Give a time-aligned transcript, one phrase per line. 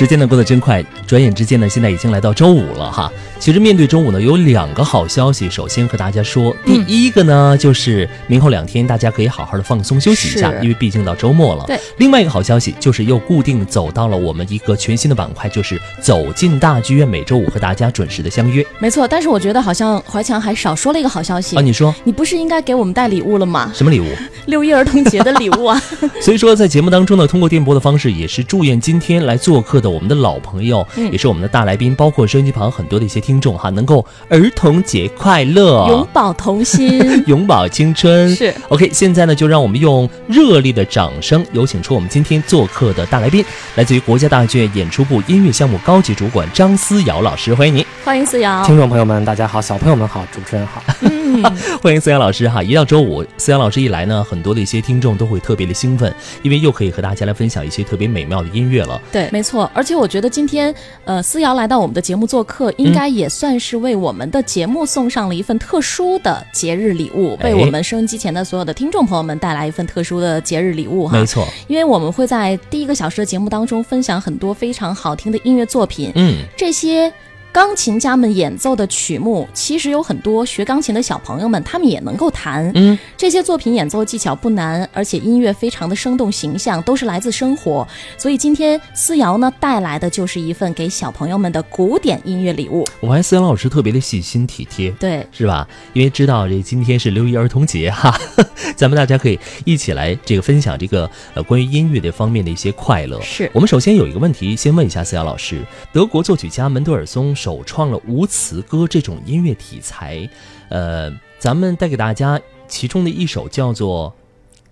[0.00, 3.12] 时间呢过得真快，转眼之间呢，现在已经来到周五了哈。
[3.38, 5.50] 其实面对周五呢，有两个好消息。
[5.50, 11.64] 首先和大家说，第一个呢，就是明后两天大家可以好好的放松休息一下，因为毕竟到周末了。
[11.66, 11.78] 对。
[11.98, 21.60] 另外一个好消息就是又固定走到了我们一个全新的板块，就是走进大剧院，每周五和大家准时的相约没错，但是我觉得好像怀强还少说了一个好消息啊。
[21.60, 23.70] 你说你不是应该给我们带礼物了吗？
[23.74, 24.06] 什么礼物？
[24.46, 25.80] 六一儿童节的礼物啊！
[26.22, 37.00] 所以说，在节目当中呢，通过电波的方式，也是祝愿今天来做客的我们的老朋友，嗯也是我们的大来宾，包括收音机旁很多的一些听众哈，能够儿童节快乐，永葆童心。
[37.26, 38.34] 永葆青春。
[38.34, 48.64] 是 OK，现在呢，就让我们用热烈的掌声，有请出我们今天做客的大来宾，来自于国家大剧院演出部音乐项目高级主管张思瑶老师，欢迎您，欢迎思瑶。
[48.64, 50.82] 听众朋友们，大家好；小朋友们好，主持人好。
[51.00, 51.42] 嗯，
[51.82, 52.62] 欢迎思瑶老师哈。
[52.62, 59.00] 一到周五，思瑶老师一来呢，很多的一些听众都会特别的兴奋，因为又可以和大家来分享一些特别美妙的音乐了。
[59.12, 59.70] 对，没错。
[59.80, 60.74] 而且我觉得今天，
[61.06, 67.54] 呃，思瑶来到我们的节目做客，应该也算是为我们的节目送上了一份特殊的节日礼物，哎。
[67.54, 71.16] 为我们收音机前的所有的听众朋友们带来一份特殊的节日礼物哈。
[71.16, 77.10] 没错，因为我们会在第一个小时的节目当中分享很多非常好听的音乐作品，嗯，这些
[77.52, 82.70] 钢琴家们演奏的曲目，其实有很多学钢琴的小朋友们他们也能够弹。
[82.76, 87.86] 嗯，这些作品演奏技巧不难，而且音乐非常的生动形象，都是来自生活。
[88.16, 92.86] 所以今天思瑶呢带来的就是一份给小朋友们的古典音乐礼物。
[93.00, 94.90] 我发现思瑶老师特别的细心体贴。
[94.92, 95.66] 对，是吧？
[95.92, 98.16] 因为知道这今天是六一儿童节哈，
[98.76, 103.20] 咱们大家可以一起来这个分享这个呃关于音乐这方面的一些快乐。
[103.20, 105.60] 是我们首先有一个问题，先问一下思瑶老师：
[105.92, 110.28] 德国作曲家门德尔松首创了无词歌这种音乐题材，
[110.68, 114.14] 呃，咱们带给大家其中的一首叫做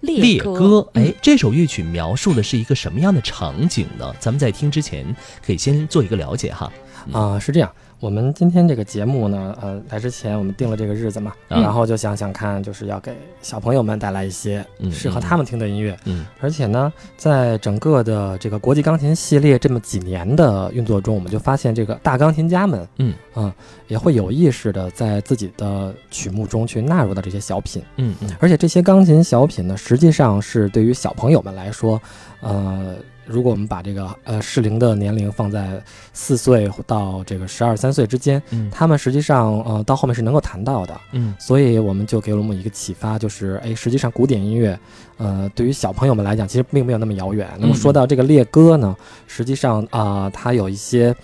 [0.07, 4.15] 《猎歌，哎，这首乐曲描述的是一个什么样的场景呢？
[4.21, 6.71] 咱们在听之前可以先做一个了解哈。
[7.11, 7.73] 啊、是这样。
[8.01, 15.99] 我们今天这个节目呢，呃，来之前我们定了这个日子嘛，嗯然后就想想看，就是要给小朋友们带来一些嗯适合他们听的音乐。
[16.05, 23.53] 嗯而且呢，在整个的这个国际钢琴系列这么几年的运作中，我们就发现这个大钢琴家们，嗯啊、
[23.89, 27.83] 也会有意识的在自己的曲目中去纳入到这些小品。
[27.97, 32.01] 嗯嗯而且这些钢琴小品呢，实际上是对于小朋友们来说，
[32.43, 32.95] 呃，
[33.29, 35.81] 如果我们把这个呃适龄的年龄放在
[36.13, 38.71] 四岁到这个十二三岁之间，嗯。
[38.71, 41.01] 他们实际上呃到后面是能够谈到的。
[41.13, 41.35] 嗯。
[41.39, 44.79] 所以我们就给了我们一个启发，就是哎，实际上古典音乐，
[45.19, 47.47] 呃，对于小朋友们来讲，其实并没有那么遥远。
[47.59, 48.97] 那么说到这个列歌呢，
[49.27, 51.15] 实际上啊、它有一些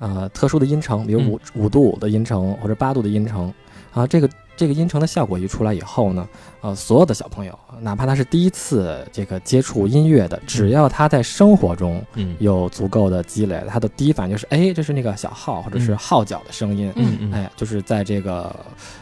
[0.00, 3.52] 呃特殊的音程，比如五五度五的音程或者八度的音程。
[3.92, 6.26] 啊，这个这个音程的效果一出来以后呢，
[6.62, 18.54] 呃，所有的小朋友，哪怕他是第一次这个接触音乐的，只要他在生活中嗯有足够的积累，他的第一反应就是，哎，这是那个小号或者是嗯号角的声音，嗯嗯哎，就是在这个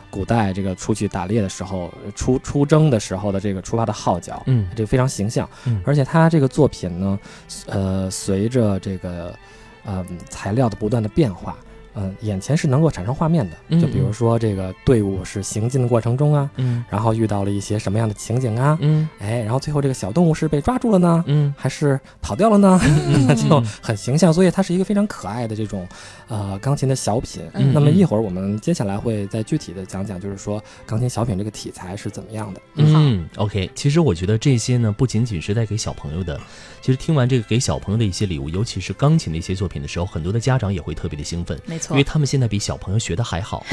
[0.09, 5.47] 古代这个出去打猎的时候，出出征的时候的这个出发的号角，嗯这个非常形象。
[5.67, 7.19] 嗯而且他这个作品呢，
[7.67, 9.35] 呃，随着这个
[9.85, 11.55] 呃材料的不断的变化。
[11.95, 22.81] 嗯，眼前是能够产生画面的，嗯就比如说这个队伍是行进的过程中啊，嗯然后遇到了一些什么样的情景啊，嗯哎，然后最后这个小动物是被抓住了呢，嗯还是跑掉了呢？
[23.07, 25.87] 嗯 就很形象，所以它是一个非常可爱的这种
[26.29, 27.43] 呃钢琴的小品。
[27.55, 32.61] 嗯那么一会儿我们接下来会再具体的讲讲，就是说钢琴小品这个题材是怎么样的。
[32.77, 33.71] 嗯，OK。
[33.75, 36.39] 其实我觉得这些呢，不仅仅是带给小朋友的，
[36.81, 41.61] 其实听完这个给小朋友的一些礼物，尤其是钢琴的一些作品的时候，很多的家长也会特别的兴奋。
[41.67, 43.65] 没错因为，他们现在比小朋友学的还好。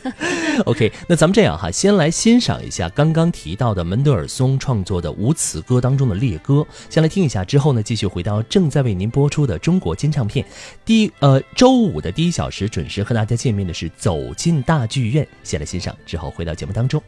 [0.66, 10.44] OK，那咱们这样哈，先来欣赏一下刚刚提到的门德尔松创作的无词歌当中的猎歌，先来听一下，之后呢，继续回到正在为您播出的中国金唱片。
[10.84, 17.02] 第呃周五的第一小时准时和大家见面的是走进大剧院，先来欣赏，之后回到节目当中。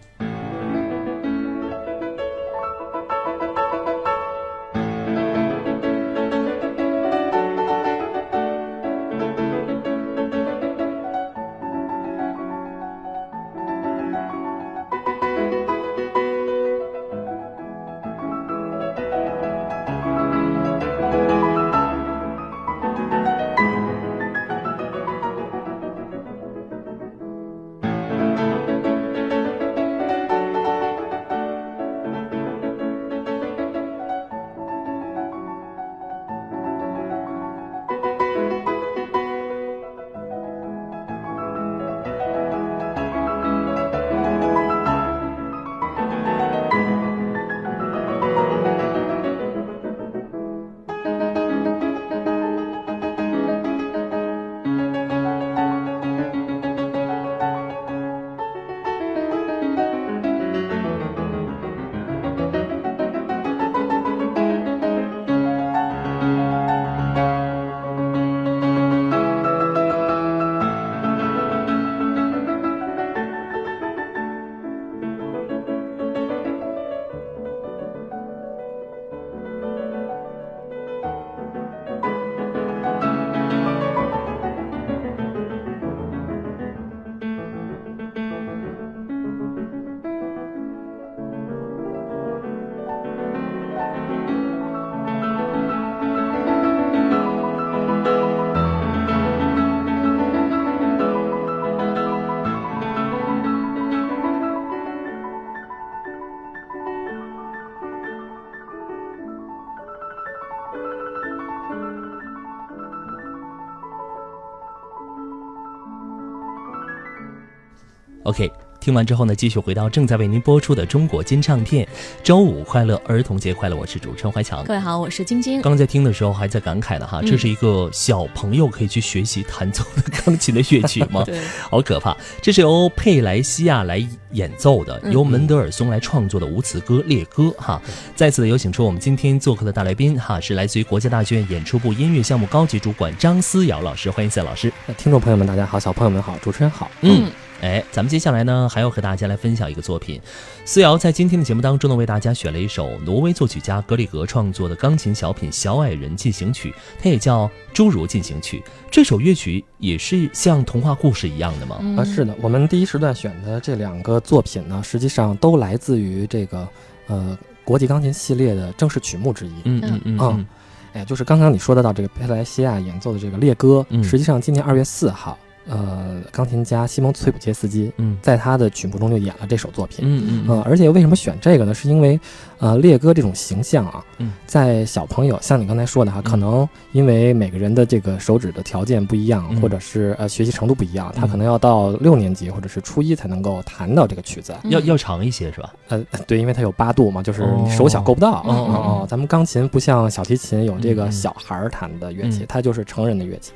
[118.34, 118.50] OK。
[118.80, 121.88] 听完之后呢，继续回到正在为您播出的中国金唱片，
[122.22, 123.76] 周五快乐，儿童节快乐！
[123.76, 124.62] 我是主持人怀强。
[124.62, 125.62] 各位好，我是晶晶。
[125.62, 131.22] 刚在听的时候还在感慨呢哈，这是一个小朋友可以去学习弹奏的钢琴的乐曲吗？
[131.24, 131.40] 对，
[131.70, 132.14] 好可怕！
[132.42, 137.80] 这是由佩莱西亚来演奏的，由门德尔松来创作的无词歌《猎歌》哈。
[138.14, 144.70] 再次的有请出我们今天做客的大来宾哈，是来自于国家大剧院演出部音乐项目高级主管张思瑶老师，欢迎思瑶老师。
[144.98, 147.30] 听众朋友们，大家好，小朋友们好，主持人好，嗯。
[147.64, 150.20] 哎，咱们接下来呢，还要和大家来分享一个作品。
[150.66, 156.70] 思瑶在今天的节目当中呢，为大家选了一首挪威作曲家格里格创作的钢琴小品《小矮人进行曲》，
[157.02, 158.58] 它也叫《侏儒进行曲》。
[158.90, 161.76] 这首乐曲也是像童话故事一样的吗？
[161.96, 162.36] 啊，是的。
[162.42, 166.68] 我们第一时段选的这两个作品呢，实际上都来自于这个
[167.06, 169.54] 呃国际钢琴系列的正式曲目之一。
[169.64, 170.18] 嗯嗯嗯。
[170.20, 170.46] 嗯，
[170.92, 175.38] 哎，就是刚刚你说得到这个佩莱西亚演奏的这个《猎歌》，实际上今年二月四号。
[175.66, 181.72] 呃，钢琴家西蒙·崔普切斯基，嗯，在他的曲目中就演了这首作品，嗯嗯，而且为什么选这个呢？
[181.72, 182.18] 是因为，
[182.58, 184.04] 呃，列哥这种形象啊，
[184.46, 195.72] 在小朋友，像你刚才说的哈，可能因为每个人的这个手指的条件不一样，或者是呃学习程度不一样，他可能要到六年级或者是初一才能够弹到这个曲子，要要长一些是吧？
[195.88, 198.42] 呃，对，因为它有八度嘛，就是你手小够不到。
[198.44, 203.52] 哦哦，咱们钢琴不像小提琴有这个小孩儿弹的乐器，它就是成人的乐器。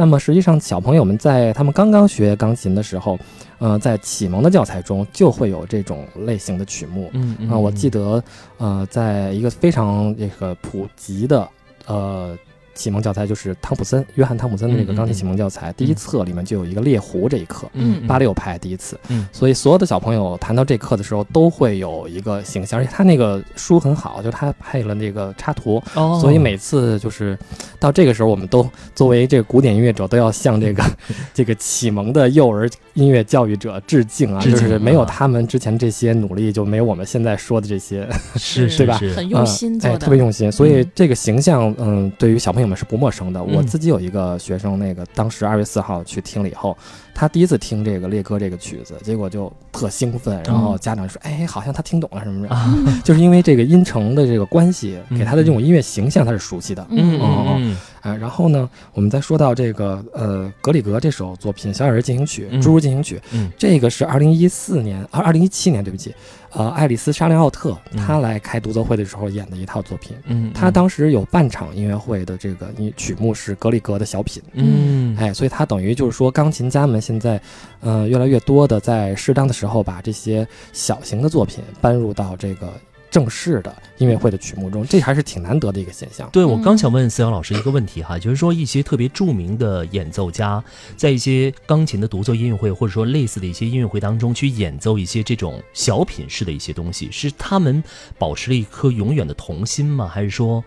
[0.00, 3.18] 嗯，那么实际上小朋友们在他们刚刚学钢琴的时候，
[3.58, 7.10] 呃，在启蒙的教材中就会有这种类型的曲目。
[7.12, 8.22] 嗯嗯，啊，我记得
[8.58, 11.48] 呃，在一个非常这个普及的
[11.86, 12.36] 呃。
[12.74, 27.38] 启蒙教材就是汤普森，约翰汤普森的那个钢琴启蒙教材，第一册里面就有一个猎狐这一课，嗯，八六拍第一次，嗯，所以所有的小朋友谈到这课的时候，都会有一个形象，而且他那个书很好，就他配了那个插图，哦，所以每次就是
[27.78, 30.82] 到这个时候，我们都作为这个古典音乐者，都要向这个
[31.34, 38.98] 这个启蒙的幼儿音乐教育者致敬啊，就是没有他们之前这些努力，就没有我们现在说的这些，是，对吧？
[39.14, 43.42] 很用心做的，特别用心，所以这个形象，嗯，对于小朋友们是不陌生的。
[43.42, 46.76] 我自己有一个学生，那个当时二月四号去听了以后，
[47.14, 56.86] 他第一次听这个《猎歌》这个曲子，结果就特兴奋，然后家长说：“哎，好像他听懂了什么什么。” 就是因为这个音程的这个关系，给他的这种音乐形象他是熟悉的。
[56.90, 57.76] 嗯嗯嗯。
[58.00, 66.14] 啊，然后呢，我们再说到这个呃格里格这首作品《小矮人进行曲》《侏儒进行曲》，嗯，这个是二零一四年啊，二零一七年，对不起。
[66.52, 70.16] 呃，爱丽丝·沙林奥特，她来开独奏会的时候演的一套作品。
[70.24, 74.42] 嗯，她当时有半场音乐会的这个你曲目是格里格的小品。
[74.54, 77.40] 嗯，哎，所以她等于就是说，钢琴家们现在，
[77.80, 82.72] 呃，越来越多的在适当的时候把这些小型的作品搬入到这个。
[83.10, 86.30] 正式的音乐会的曲目中，这还是挺难得的一个现象。
[86.30, 90.62] 对，我刚想问思阳老师一个问题哈，就是说一些特别著名的演奏家，
[90.96, 97.82] 在一些钢琴的独奏音乐会，或者说类似的一些音乐会当中去演奏一些这种小品式的一些东西，是他们
[98.16, 100.06] 保持了一颗永远的童心吗？
[100.06, 100.62] 还是说？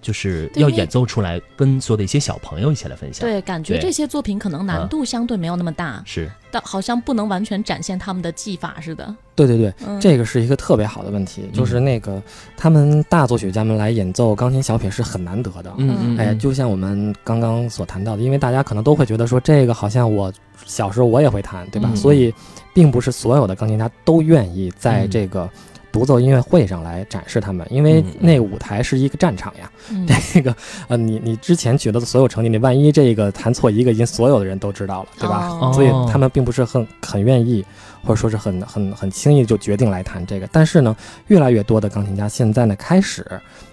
[0.00, 3.20] 就是要演奏出来，跟所有的一些小朋友一起来分享。
[3.28, 9.14] 对，感觉这些作品可能难度相对没有那么大，是，但好像不能完全展现他们的技法似的。
[9.34, 12.22] 对对对，这个是一个特别好的问题，就是那个
[12.56, 15.72] 他们大作曲家们来演奏钢琴小品是很难得的。
[15.78, 16.18] 嗯嗯。
[16.18, 20.32] 哎，就像我们刚刚所谈到的，因为大家可能都会觉得说这个好像我
[20.66, 21.90] 小时候我也会弹，对吧？
[21.94, 22.34] 所以，
[22.74, 25.48] 并不是所有的钢琴家都愿意在这个。
[25.92, 29.70] 独奏音乐会上来展示他们，因为那个舞台是一个战场呀。
[30.32, 30.54] 这个
[30.88, 35.72] 呃，你你之前取得的所有成绩，你万一这个弹错一个音，所有的人都知道了，对吧？
[35.72, 37.64] 所以他们并不是很很愿意。
[38.02, 43.26] 或者说是很很很轻易就决定来弹这个，但是呢，越来越多的钢琴家现在呢开始，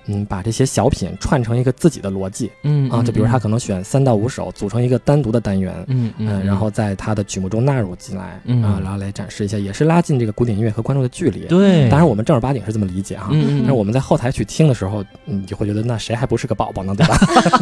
[0.07, 11.45] 嗯，把这些小品串成一个自己的逻辑，嗯啊，就比如他可能选三到五首组成一个单独的单元，嗯嗯，然后在他的曲目中纳入进来，啊，然后来展示一下，也是拉近这个古典音乐和观众的距离。
[11.45, 17.17] 对，当然我们正儿八经是这么理解哈，但是我们在后台去听的时候，你就会觉得那谁还不是个宝宝呢，对吧？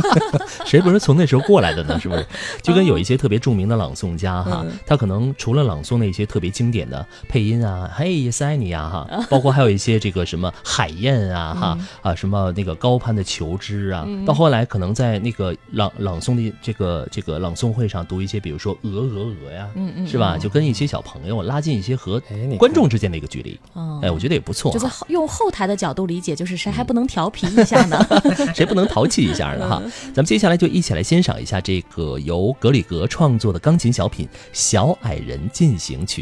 [0.66, 2.00] 谁不是从那时候过来的呢？
[2.00, 2.26] 是不是？
[2.64, 6.46] 就跟有一些特别著名的朗诵家哈，他可能除了朗诵那些特别。
[6.56, 20.38] 经典的配音啊，嘿，塞尼啊，哈，包括还有一些这个什么海燕啊，哈啊，什么那个高攀的求知啊，到后来可能在那个朗朗诵的这个这个朗诵会上读一些，比如说鹅鹅鹅呀，嗯嗯，是吧？
[20.38, 22.22] 就跟一些小朋友拉近一些和
[22.58, 23.60] 观众之间的一个距离。
[24.02, 24.72] 哎，我觉得也不错。
[24.72, 27.98] 就是用后台的角度理解，就是谁还不能调皮一下呢？
[28.54, 29.68] 谁不能淘气一下呢？
[29.68, 29.82] 哈，
[30.14, 36.22] 咱们接下来就一起来欣赏一下这个由格里格创作的钢琴小品《小矮人进行曲》。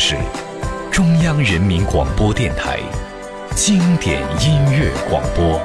[0.00, 0.14] 是
[0.92, 2.78] 中央人民广播电台
[3.56, 5.60] 经典音乐广播。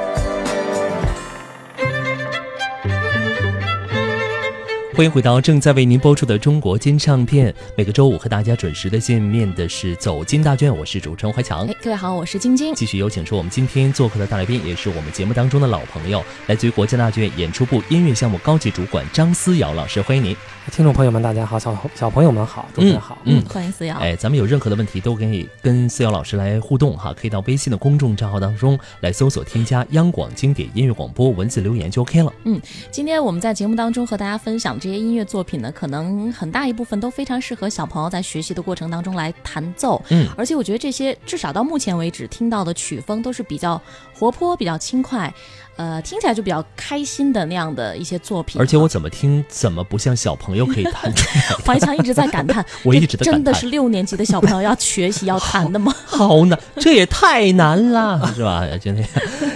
[5.03, 7.53] 欢迎回到正在为您播出的中国金唱片。
[7.75, 11.67] 每个周五和大家准时的见面的是走进大卷，我是主持人怀强。
[11.67, 12.73] 哎，各位好，我是晶晶。
[12.73, 20.33] 继续有请出我们今天做客的大来宾，也是我们节目当中的老朋友，来自于国家大剧院演出部音乐项目高级主管张思瑶老师，欢迎您。
[20.71, 23.97] 听众朋友们，大家好，小小朋友们好，主持人好，嗯欢迎思瑶。
[23.97, 32.31] 哎，咱们有任何的问题都可以跟思瑶老师来互动哈，可以到微信的公众账号当中来搜索添加央广经典音乐广播，文字留言就 OK 了。
[32.45, 40.01] 嗯今天我们在节目当中和大家分享这些音乐作品呢，可能很大一部分都非常适合小朋友在学习的过程当中来弹奏。
[40.09, 43.81] 嗯，而且我觉得这些至少到目前为止听到的曲风都是比较
[44.13, 45.33] 活泼、比较轻快，
[45.75, 48.61] 呃，听起来就比较开心的那样的一些作品。
[48.61, 55.93] 而且我怎么听怎么不像小朋友可以弹出来的， 怀强一直在感叹， 我一直在这真的是六年级的小朋友要学习要弹的吗？
[56.05, 58.65] 好难，这也太难了，是吧？
[58.77, 59.09] 就那样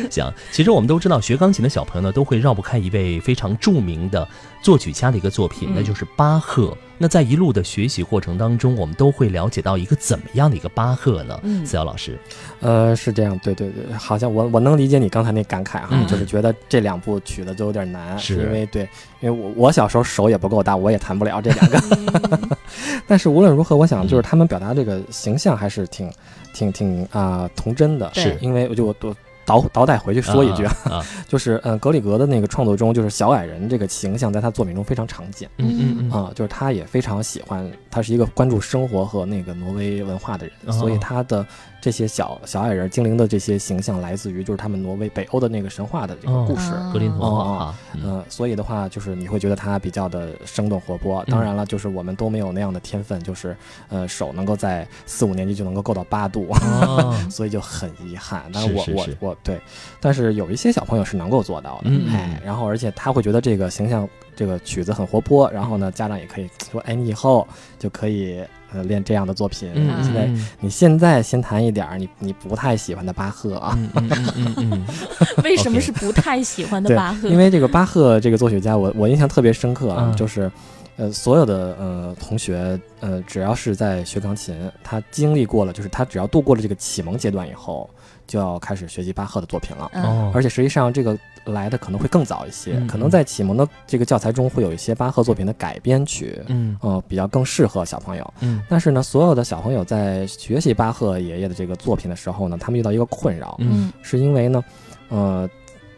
[0.09, 4.27] 行，其实我们都知道，学钢琴的小朋友呢，都会绕不开一位非常著名的
[4.67, 5.75] 作曲家的一个作品，嗯。
[5.77, 6.77] 那就是巴赫。
[6.97, 11.39] 那在一路的学习过程当中，我们都会了解到一个怎么样的一个巴赫呢？
[11.43, 11.65] 嗯。
[11.65, 12.19] 思瑶老师，
[12.59, 16.05] 呃，是这样，对对对，好像我我能理解你刚才那感慨哈，嗯。
[16.05, 18.35] 就是觉得这两部曲子都有点难，是。
[18.35, 18.81] 因为对，
[19.21, 21.79] 因为我我小时候手也不够大，我也弹不了这两个。
[21.91, 22.57] 嗯。
[23.07, 24.07] 但是无论如何，我想嗯。
[24.09, 26.11] 就是他们表达这个形象还是挺
[26.53, 28.37] 挺挺啊、童真的，是。
[28.41, 29.15] 因为我就我我
[29.47, 35.49] 倒倒带回去说一句啊，啊， 就是嗯、呃格里格的那个创作中，就是小矮人这个形象在他作品中非常常见。
[35.57, 41.45] 嗯嗯嗯啊、就是他也非常喜欢，他是一个关注生活和那个挪威文化的人，哦所以他的
[41.79, 46.71] 这些小小矮人精灵的这些形象来自于就是他们挪威北欧的那个神话的这个故事。
[46.71, 51.23] 哦格林童话哦啊，嗯嗯、所以的话，就是你会觉得他比较的生动活泼。
[51.27, 53.55] 当然了，就是我们都没有那样的天分，就是
[53.89, 58.49] 呃手能够在四五年级就能够够到八度，哦 所以就很遗憾。
[58.53, 59.59] 但是我我我对，
[59.99, 67.45] 但是有一些小朋友是能够做到的，哎，然后而且他会觉得这个形象，这个曲子很活泼，然后呢，家长也可以说，哎，你以后
[67.77, 68.41] 就可以
[68.77, 69.69] 呃练这样的作品。
[69.75, 74.85] 嗯现在嗯你现在先弹一点儿你你不太喜欢的巴赫啊，嗯嗯嗯嗯嗯，
[75.43, 77.27] 为什么是不太喜欢的巴赫？
[77.27, 80.51] 因为这个巴赫这个作曲家，我我印象特别深刻啊，嗯就是。
[80.99, 87.87] 呃，所有的呃同学，呃，只要是在学钢琴，他经历过了，就是他只要度过了这个启蒙阶段以后，
[88.27, 89.89] 就要开始学习巴赫的作品了。
[90.33, 98.33] 而且实际上这个来的可能会更早一些，嗯可能在启蒙的这个教材中会有一些巴赫作品的改编曲，嗯呃，比较更适合小朋友。
[98.41, 104.63] 嗯但是呢，所有的小朋友在学习巴赫爷爷的这个作品的时候呢，他们遇到一个困扰，嗯是因为呢，
[105.09, 105.49] 呃，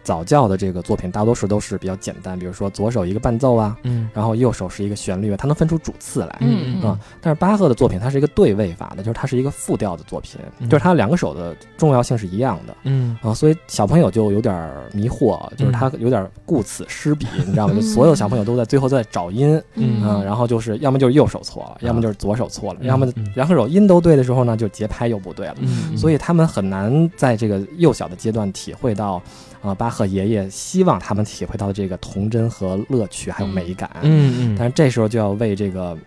[0.10, 4.10] 早教的这个作品大多数都是比较简单，比如说左手一个伴奏啊，嗯。
[4.12, 6.38] 然后右手是一个旋律啊，它能分出主次来。
[6.40, 10.68] 嗯啊、但是巴赫的作品它是一个对位法的，就是它是一个复调的作品，嗯。
[10.68, 12.76] 就是它两个手的重要性是一样的。
[12.86, 13.16] 嗯。
[13.22, 17.76] 啊，所以小朋友就有点儿迷惑，就是他有点儿顾此失彼，你知道吗？
[17.76, 20.02] 就所有小朋友都在最后在找音，嗯。
[20.04, 23.32] 嗯，然后就是要么就是右手错了，要么就是左手错了，嗯要么嗯。
[23.36, 29.22] 两手音都对的时候呢，就节拍又不对了，嗯，所以他们很难在这个幼小的阶段体会到，
[29.62, 33.90] 啊，巴赫爷爷希望他们体会到的这个童真和乐趣还有美感。
[34.02, 35.98] 嗯嗯，但是这时候就要为这个。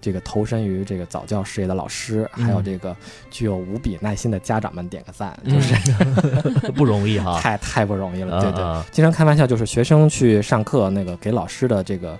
[0.00, 2.96] 这个投身于这个早教事业的老师，还有嗯这个
[3.30, 8.62] 具有无比耐心的家长们点个赞，嗯就是不容易哈，太太不容易了，对对。
[8.62, 12.16] 啊经常开玩笑，就是学生去上课，那个给老师的这个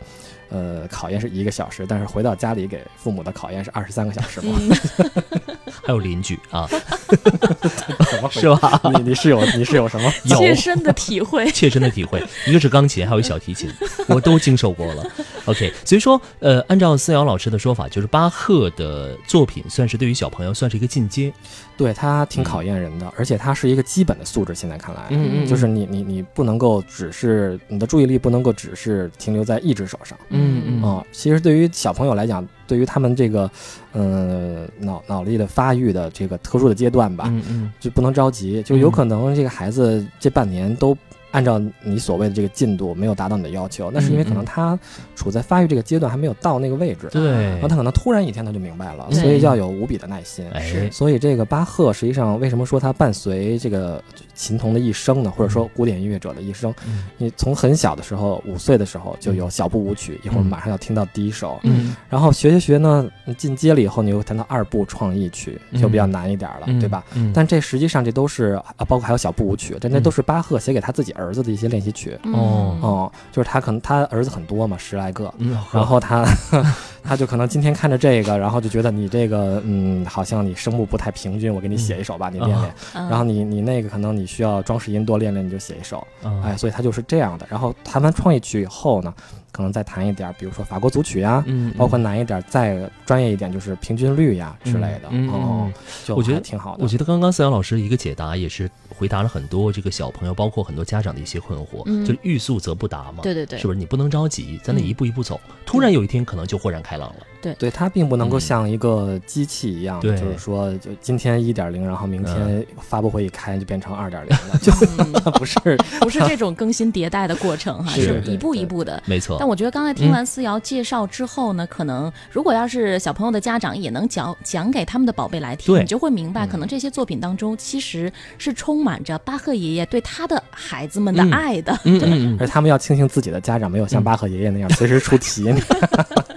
[0.49, 4.59] 呃，考验是一个小时，但是回到家里给父母的考验是二十三个小时嘛？
[4.59, 8.81] 嗯， 还有邻居啊，怎么回事是吧？
[8.95, 10.13] 你你是有你是有什么？
[10.25, 11.51] 有切身的体会。
[11.53, 13.69] 切身的体会，一个是钢琴，还有小提琴，
[14.09, 15.07] 我都经受过了。
[15.47, 21.33] OK，所以说，呃，按照思瑶老师的说法，就是巴赫的作品算是对于小朋友算是一个进阶。
[21.77, 24.55] 对他挺考验人的，而且他是一个基本的素质。
[24.55, 30.19] 现在看来，嗯就是你你你不能够只是你的注意力不能够只是停留在一只手上。
[30.31, 33.51] 嗯嗯啊、其实对于小朋友来讲，对于他们这个，
[33.93, 37.73] 呃，脑脑力的发育的这个特殊的阶段吧，嗯嗯。
[37.81, 40.97] 就不能着急，就有可能这个孩子这半年都
[41.31, 44.79] 按照你所谓的这个进度没有达到你的要求，那是因为可能他
[45.17, 47.31] 处在发育这个阶段还没有到那个位置，对。
[47.31, 50.47] 然后他可能突然一天他就明白了，所以要有无比的耐心。
[50.61, 54.03] 是，所以这个巴赫实际上为什么说他伴随这个
[54.39, 55.31] 琴童的一生呢？
[55.31, 56.73] 或者说古典音乐者的一生？
[56.87, 57.09] 嗯。
[57.19, 61.97] 你从很小的时候，五岁的时候就有小步舞曲，一会儿马上要听到第一首，嗯。
[62.09, 65.83] 然后学学学呢，进阶了以后，你又谈到二部创意曲，嗯。
[65.83, 66.79] 就比较难一点了，嗯。
[66.79, 67.05] 对吧？
[67.15, 72.17] 嗯，但这实际上这都是啊，包括还有小步舞曲，但这那都是巴赫写给他自己儿子的一些练习曲。
[72.33, 76.25] 哦哦，就是他可能他儿子很多嘛，十来个，嗯，然后他
[77.09, 82.75] 他就可能今天看着这个，然后就觉得你这个嗯，好像你声部不太平均，我给你写一首吧，你练练。
[82.95, 86.07] 嗯，然后你你那个可能你需要装饰音多练练，你就写一首。
[86.23, 87.47] 嗯哎，所以他就是这样的。
[87.49, 89.15] 然后弹完创意曲以后呢，
[89.51, 95.09] 可能再弹一点儿，比如说法国组曲呀，嗯，包括难一点、再专业一点，就是平均律呀之类的。
[95.11, 95.73] 嗯
[96.09, 96.83] 我觉得挺好的。
[96.83, 103.79] 我觉得刚刚思阳老师一个解答也是回答了很多这个小朋友，包括很多家长的一些困惑，嗯就是欲速则不达嘛，对对对，是不是？
[103.79, 107.17] 你不能着急，咱得嗯一步一步走，突然有一天可能就豁然开朗了。
[107.41, 107.71] 对。
[107.71, 108.41] 它并不能够嗯。
[108.41, 110.17] 像一个机器一样，对。
[110.19, 112.67] 就是说，就今天一点零，然后明天嗯。
[112.81, 115.13] 发布会一开就变成二点零了， 就嗯。
[115.39, 115.59] 不是。
[116.01, 119.03] 不是这种更新迭代的过程哈，是是一步一步的。
[119.07, 119.37] 没错。
[119.39, 126.49] 但，我觉得刚才听完思瑶介绍之后呢，可能如果要是小朋友的家长也能讲讲给他们的宝贝来听，你就会明白，嗯。
[126.49, 131.31] 可能这些作品当中其实是充满着巴赫爷爷对他的孩子们的嗯。
[131.31, 131.73] 爱的。
[131.85, 134.05] 嗯嗯嗯，而他们要庆幸自己的家长没有像嗯。
[134.05, 135.61] 巴赫爷爷那样随时出题，你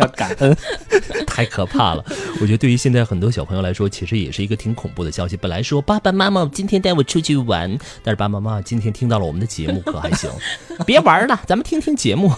[0.02, 0.56] 要感恩。
[1.26, 2.04] 太可怕了。
[2.42, 5.38] 我觉得对于现在很多小朋友来说，其实也是一个挺恐怖的消息。
[5.38, 10.30] 本来说爸爸妈妈今天带我出去玩，但是爸爸妈妈今天听到了我们的节目，可还行？
[10.86, 12.32] 别玩了，咱们听听节目。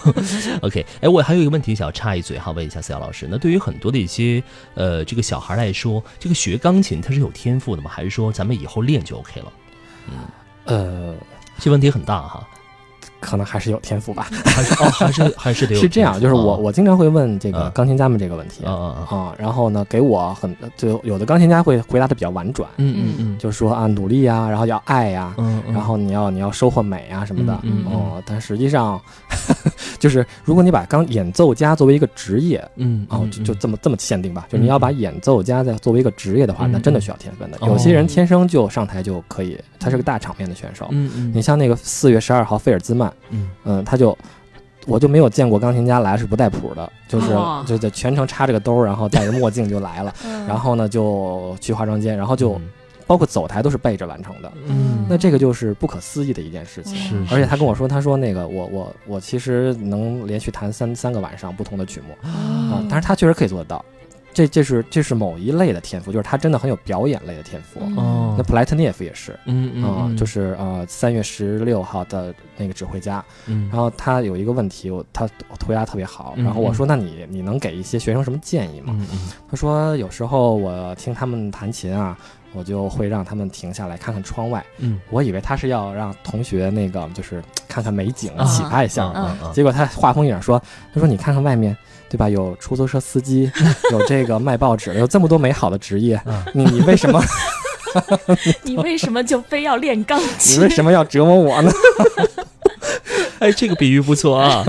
[0.62, 4.42] OK，哎，我还有一个问题想要插一嘴哈，问一下思瑶老师，那对于很多的一些
[4.74, 7.90] 呃这个小孩来说，这个学钢琴它是有天赋的吗？
[7.90, 9.52] 还是说咱们以后练就 OK 了？
[10.08, 10.18] 嗯
[10.66, 11.14] 呃，
[11.58, 12.46] 这问题很大哈，
[13.24, 14.28] 可能还是有天赋吧。
[14.44, 16.56] 还是哦，还是 还是得有是这样，就是我哦。
[16.58, 27.52] 我经常会问这个啊钢琴家们这个问题啊啊啊，啊，然后呢，给我很就有的钢琴家会回答的比较婉转，嗯嗯嗯，就是说啊努力呀，然后要爱呀，嗯嗯，然后你要你要收获美啊什么的，
[27.86, 29.00] 哦，但实际上，
[29.98, 36.72] 就是如果你把钢演奏家作为一个职业，嗯哦，就这么这么限定吧，就你要把演奏家在作为一个职业的话，嗯。
[36.74, 37.56] 那真的需要天分的。
[37.60, 37.68] 哦。
[37.68, 40.88] 有些人天生就上台就可以，他是个大场面的选手。
[40.90, 41.32] 嗯嗯。
[41.34, 44.16] 你像那个四月十二号费尔兹曼，嗯嗯，他就。
[44.86, 52.60] 我就没有见过钢琴家来是不带谱的，就是哇就得全程插着个兜，然后戴着墨镜就来了， 嗯然后呢就去化妆间，然后就
[53.06, 54.52] 包括走台都是背着完成的。
[54.66, 56.94] 嗯那这个就是不可思议的一件事情。
[56.96, 63.82] 是，而且他跟我说说，他说那个我我我其实能连续弹三三个晚上不同的曲目啊，但是他确实可以做得到。
[64.34, 67.80] 这这是这是某一类的天赋，就是他真的很有表演类的天赋。
[67.82, 75.28] 嗯哦那普莱特涅夫也是嗯嗯就是呃三月十六号的那个指挥家，嗯然后他有一个问题，我他
[75.60, 78.92] 涂鸦特别好，嗯然后我说那你你能给一些学生什么建议吗？
[78.98, 79.18] 嗯嗯
[79.48, 82.18] 他说有时候我听他们弹琴啊，
[82.54, 84.64] 我就会让他们停下来看看窗外。
[84.78, 89.12] 嗯我以为他是要让同学那个就是看看美景啊启发一下，
[89.54, 90.60] 结果他话锋一转说，
[90.92, 91.76] 他说你看看外面，
[92.14, 92.28] 对吧？
[92.28, 93.50] 有出租车司机，
[93.90, 97.20] 有这个卖报纸的，有这么多美好的职业，嗯你你为什么
[98.62, 100.62] 你为什么就非要练钢琴 你？
[100.62, 101.72] 为什么要折磨我呢？
[103.40, 104.64] 哎，这个比喻不错啊。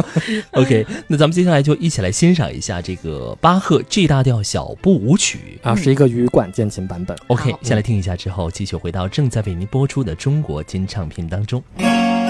[0.54, 5.60] OK，那咱们接下来就一起来欣赏一下这个巴赫 G 大调小步舞曲。
[5.62, 7.16] 啊，是一个羽管键琴版本。
[7.28, 11.62] OK，好先来听一下之后，继续回到正在为您播出的中国金唱片当中。《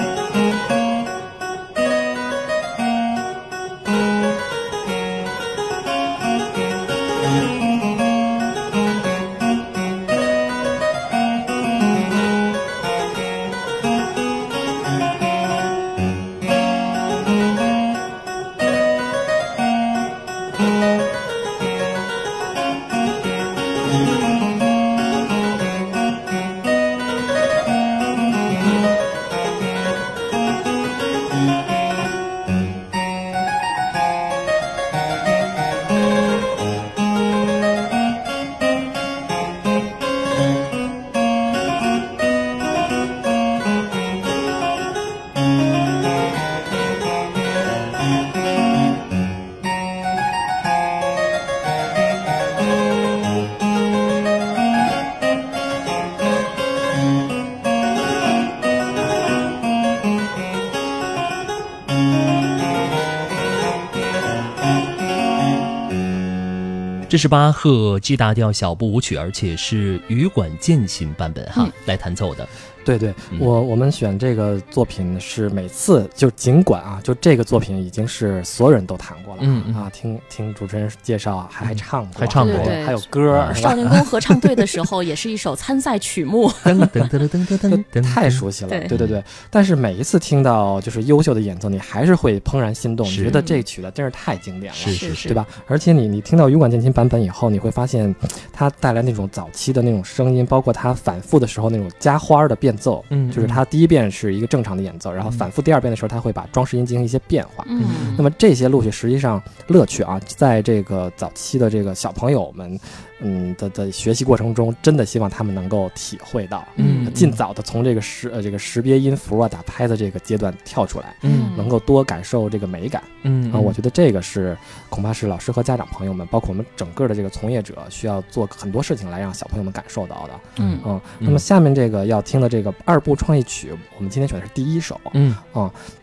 [67.16, 71.72] 这是巴赫 G 大调小步舞曲，而且是羽管键琴版本哈，嗯。
[71.86, 72.46] 来弹奏的。
[72.84, 73.38] 对对，嗯。
[73.40, 79.74] 我我们选这个作品是每次就尽管啊，就这个作品已经是所有人都弹过了，嗯嗯。
[79.76, 86.48] 啊，听听主持人介绍啊还还唱过，还唱过还有歌啊儿，少年宫合唱队的时候，也是一首参赛曲目。
[86.64, 88.86] 噔噔噔噔噔噔噔，太熟悉了，对。
[88.88, 89.22] 对对对。
[89.50, 95.28] 但是每一次听到就是优秀的演奏，你还是会怦然心动，你觉得这曲子真是太经典了，是是是。
[95.28, 95.46] 对吧？
[95.66, 98.14] 而且你你听到羽管键琴版本以后，你会发现
[98.52, 107.64] 它带来那种早期的那种声音，包括它反复的时候那种加花儿的变奏，嗯就是它第一遍是一个正常的演奏，然后反复第二遍的时候，它会把装饰音进行一些变化。
[107.68, 109.25] 嗯，那么这些录曲实际上
[109.68, 112.78] 乐趣啊，在这个早期的这个小朋友们，
[113.20, 123.58] 嗯的的学习过程中，真的希望他们能够体会到，嗯尽早的从这个识呃这个识别音符啊、打拍的这个阶段跳出来，嗯能够多感受这个美感嗯啊。
[123.58, 124.56] 我觉得这个是
[124.88, 130.40] 恐怕是老师和家长朋友们，包括我们整个的这个从业者，需要做很多事情来让小朋友们感受到的。
[130.58, 135.00] 嗯嗯，那么下面这个要听的这个二部创意曲，我们今天选的是第一首。
[135.14, 135.34] 嗯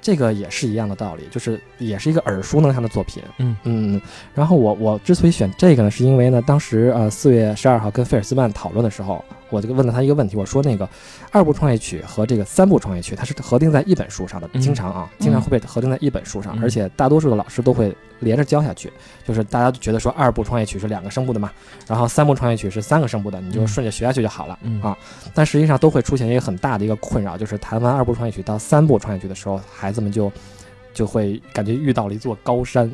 [0.02, 3.24] 这个也是一样的道理，就是也是一个耳熟能详的作品。
[3.38, 4.02] 嗯嗯，
[4.34, 10.88] 然后我我之所以选这个呢，是因为呢，当时呃四月十二号跟费尔斯曼讨论的时候，我就问了他一个问题，我说那个
[11.32, 18.92] 二部创业曲和这个三部创业曲，它是合订在一本书上的，嗯经常啊，经常会被合订在一本书上，嗯而且大多数的老师都会连着教下去，
[19.28, 21.52] 就是大家觉得说二部创业曲是两个声部的嘛，
[21.88, 24.98] 然后三部创业曲是三个声部的，你就嗯顺着学下去就好了、嗯啊。
[25.34, 30.32] 但实际上都会出现一个很大的一个困扰，就是弹完二部创业曲到三部创业曲的时候，孩子们就
[30.94, 32.90] 就会感觉遇到了一座高山。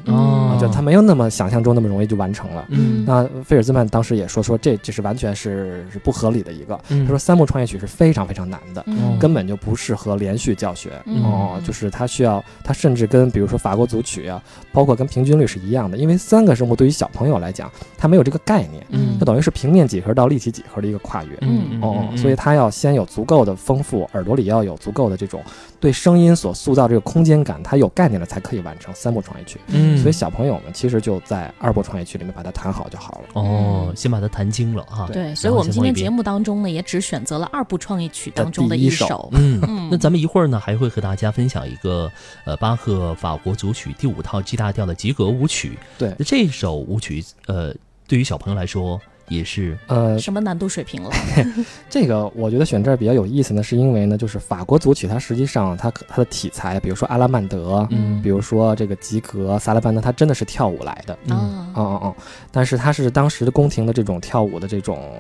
[0.60, 2.66] 就他没有那么想象中那么容易就完成了。
[2.70, 6.78] 嗯那菲尔兹曼当时也说说这这是完全是是不合理的一个。
[6.90, 10.92] 嗯他说三幕创业曲是非常非常难的，嗯根本就不适合连续教学。
[11.06, 14.42] 嗯哦，就是他需要，他甚至跟比如说法国组曲啊，
[14.74, 21.38] 包括跟平均律是一样的，因为三个声部对于小朋友来讲，他没有这个概念，嗯就等于是平面几何到立体几何的一个跨越。
[21.42, 25.42] 嗯哦，所以他要先有足够的丰富，耳朵里要有足够的这种
[25.80, 29.60] 对声音所塑造这个空间感，它有概念了才可以完成三部创业曲。
[29.68, 33.42] 嗯所以小朋友们其实就在二部创业曲里面把它弹好就好了。
[33.42, 35.08] 哦，先把它弹精了哈。
[35.12, 39.30] 对，所以我们今天节目当中呢，也只选择了二部创意曲当中的一首首。
[39.34, 42.12] 嗯嗯，那咱们一会儿呢还会和大家分享一个
[42.46, 45.78] 呃巴赫法国组曲第五套 G 大调的吉格舞曲。
[45.98, 47.74] 对那这首舞曲呃
[48.08, 51.10] 对于小朋友来说也是呃，什么难度水平了？
[51.90, 61.18] 这个我觉得选这儿比较有意思呢，是因为呢，就是法国组曲它实际上它它的题材，比如说阿拉曼德，嗯比如说这个吉格、萨拉班德，它真的是跳舞来的。
[61.28, 62.16] 嗯啊，哦哦哦，
[62.52, 65.14] 但是它是当时的宫廷的这种跳舞的这种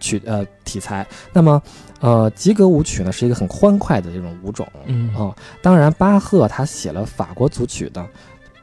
[0.00, 1.06] 曲呃题材。
[1.32, 1.62] 那么，
[2.00, 4.66] 呃，吉格舞曲呢是一个很欢快的这种舞种。
[4.86, 8.06] 嗯哦，当然巴赫他写了法国组曲呢，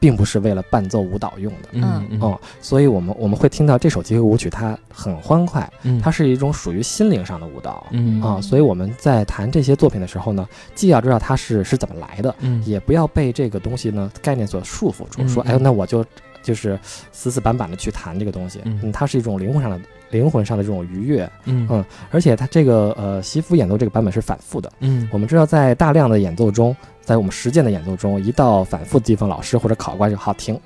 [0.00, 1.68] 并不是为了伴奏舞蹈用的。
[1.72, 7.86] 嗯嗯哦，所以我们我们会听到这首吉格舞曲，它很欢快，嗯它是一种属于心灵上的舞蹈。
[7.90, 16.04] 嗯啊，所以我们在弹这些作品的时候呢，既要知道它是是怎么来的，嗯也不要被这个东西呢概念所束缚住，说嗯哎，那我就
[16.42, 16.78] 就是
[17.12, 18.60] 死死板板的去弹这个东西。
[18.64, 19.80] 嗯它是一种灵魂上的
[20.10, 21.66] 灵魂上的这种愉悦，嗯。
[21.70, 24.70] 嗯而且它这个呃西夫演奏这个版本是反复的。
[24.80, 25.08] 嗯。
[25.12, 30.58] 我们知道，在大量的演奏中，在我们实践的演奏中，一到反复的地方，老师或者考官就好停，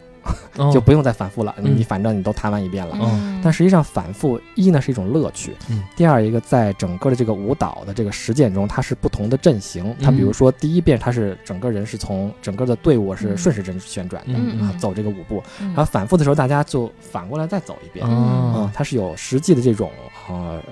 [0.56, 1.76] 哦就不用再反复了，嗯。
[1.76, 2.96] 你反正你都弹完一遍了。
[3.00, 3.40] 嗯。
[3.42, 5.82] 但实际上，反复一呢是一种乐趣，嗯。
[5.96, 9.94] 第二一个在整个的这个舞蹈的这个实践中，它是不同的阵型。
[10.00, 15.68] 它比如说第一遍，它是整个人是从整个的队伍是顺时针旋转的，嗯啊，走这个舞步，嗯。
[15.68, 19.90] 然后反复的时候，大家就反过来再走一遍，啊哦，它是有实际的这种
[20.28, 20.62] 呃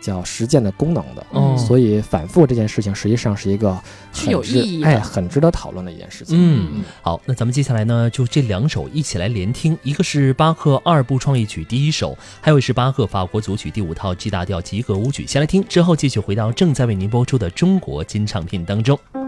[0.00, 1.26] 叫实践的功能的。
[1.32, 3.78] 嗯所以反复这件事情实际上是一个
[4.12, 6.36] 是有意义的哎，很值得讨论的一件事情。
[6.38, 15.26] 嗯，好，那咱们接下来呢，就这两首一起来连听，一个是巴赫二部创意曲第一首，还有是巴赫法国组曲第五套 G 大调吉格舞曲。
[15.26, 18.98] 先来听，之后继续回到正在为您播出的中国金唱片当中。《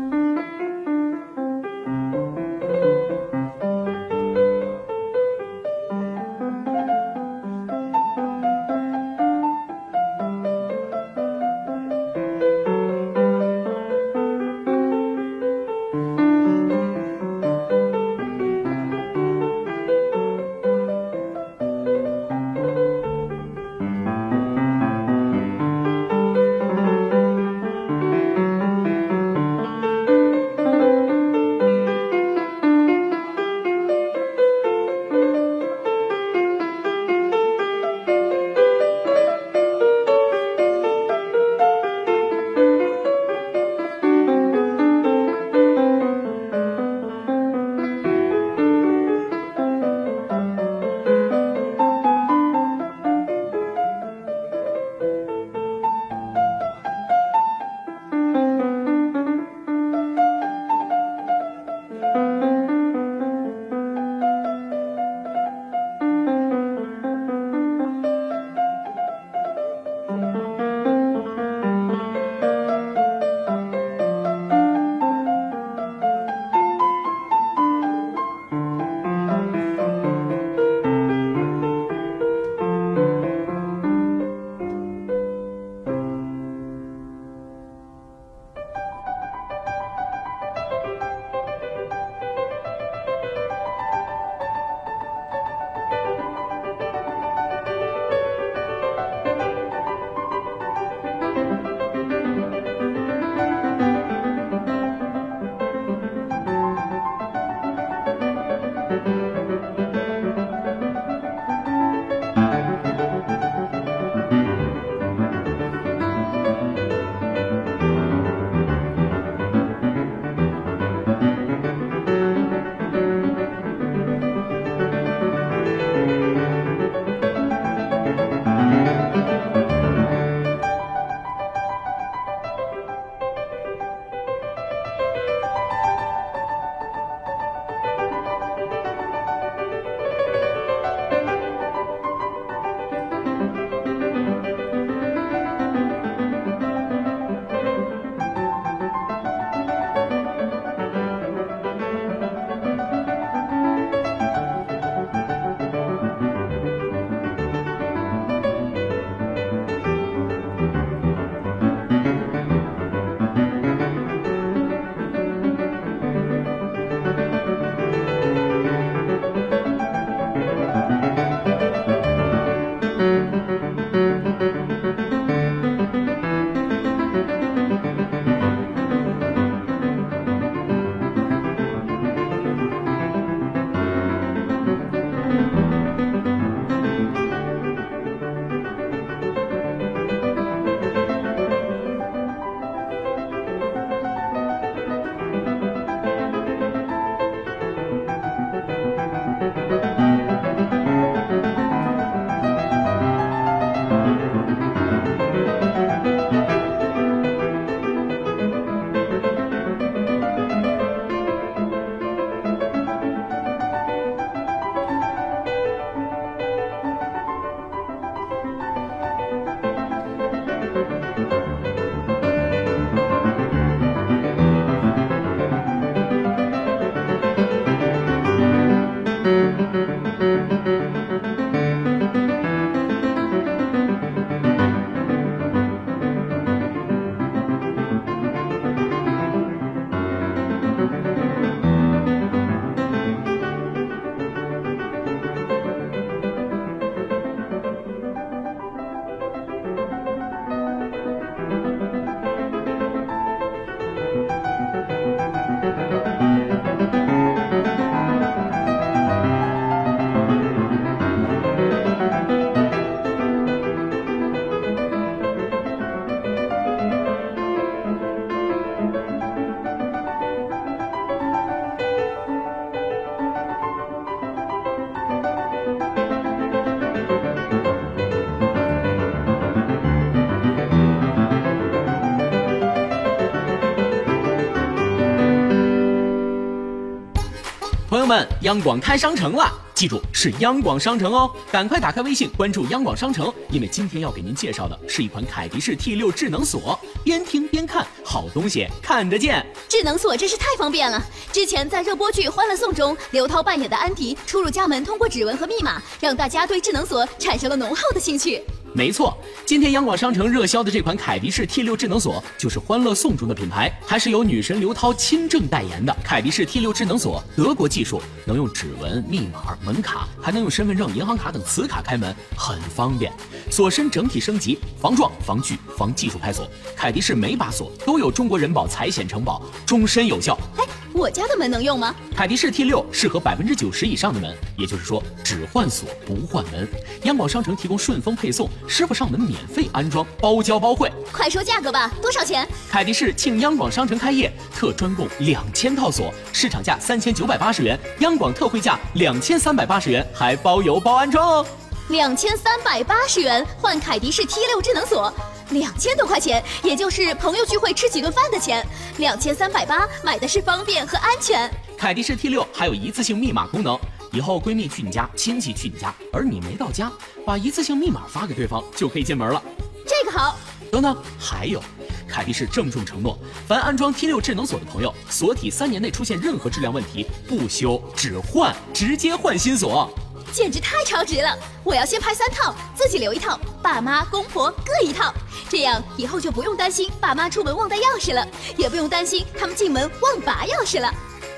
[288.42, 291.30] 央广开商城了，记住是央广商城哦！
[291.52, 299.46] 赶快打开微信关注央广商城，因为今天要给您介绍的是一款凯迪仕 T 六智能锁，边听边看，好东西看得见。
[299.68, 301.00] 智能锁真是太方便了。
[301.30, 308.42] 之前在热播剧《欢乐颂》中，刘涛扮演的安迪出入家门通过指纹和密码，让大家对智能锁产生了浓厚的兴趣。
[308.74, 315.94] 没错，今天央广商城热销的这款凯迪仕 T 六智能锁，就是《欢乐颂》中的品牌，还是由女神刘涛亲政代言的。
[316.02, 323.12] 凯迪仕 T 六智能锁，德国技术，能用指纹、密码、门卡，还能用身份证、银行卡等磁卡开门，很方便。
[323.50, 326.48] 锁身整体升级，防撞、防锯、防技术开锁。
[326.74, 330.38] 凯迪仕每把锁都有中国人保财险承保，终身有效。
[330.56, 331.94] 哎，我家的门能用吗？
[332.14, 336.68] 凯迪仕 T 六适合百分之九十以上的门，也就是说只换锁不换门。
[337.04, 338.48] 央广商城提供顺丰配送。
[338.68, 340.92] 师傅上门免费安装，包教包会。
[341.10, 342.46] 快说价格吧，多少钱？
[342.70, 351.46] 凯迪士庆央广商城开业，特专供两千套锁，市场价三千九百八十元，央广特惠价两千三百八十元，还包邮包安装哦。
[351.88, 355.12] 两千三百八十元换凯迪士 T 六智能锁，
[355.52, 358.66] 两千多块钱，也就是朋友聚会吃几顿饭的钱。
[358.98, 361.50] 两千三百八买的是方便和安全。
[361.76, 363.78] 凯迪士 T 六还有一次性密码功能。
[364.12, 366.92] 以后闺蜜去你家，亲戚去你家，而你没到家，
[367.24, 369.42] 把一次性密码发给对方就可以进门了。
[369.86, 370.36] 这个好。
[370.70, 371.62] 等等，还有，
[372.08, 379.90] 凯迪士郑重承诺，凡安装 T 六智能锁的朋友，锁体三年内出现任何质量问题，不修只换，直接换新锁，
[380.32, 381.38] 简直太超值了！
[381.62, 385.12] 我要先拍三套，自己留一套，爸妈公婆各一套，
[385.48, 390.92] 这样以后就不用担心爸妈出门忘带钥匙了，也不用担心他们进门忘拔钥匙了。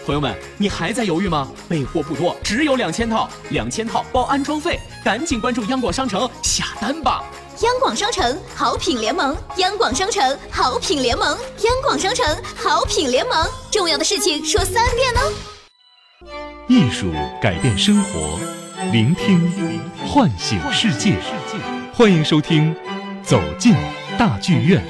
[0.07, 1.49] 朋友们，你还在犹豫吗？
[1.69, 7.25] 备货不多，只有两千套，两千套包安装费，赶紧关注央广商城下单吧！
[7.61, 15.33] 央广商城好品联盟，央广商城好品联盟，央广商城好品联盟，重要的事情说三遍哦！
[16.69, 18.39] 艺术改变生活，
[18.93, 19.51] 聆听
[20.05, 21.17] 唤醒世界，
[21.93, 22.75] 欢迎收听
[23.23, 23.75] 《走进
[24.19, 24.83] 大剧院》。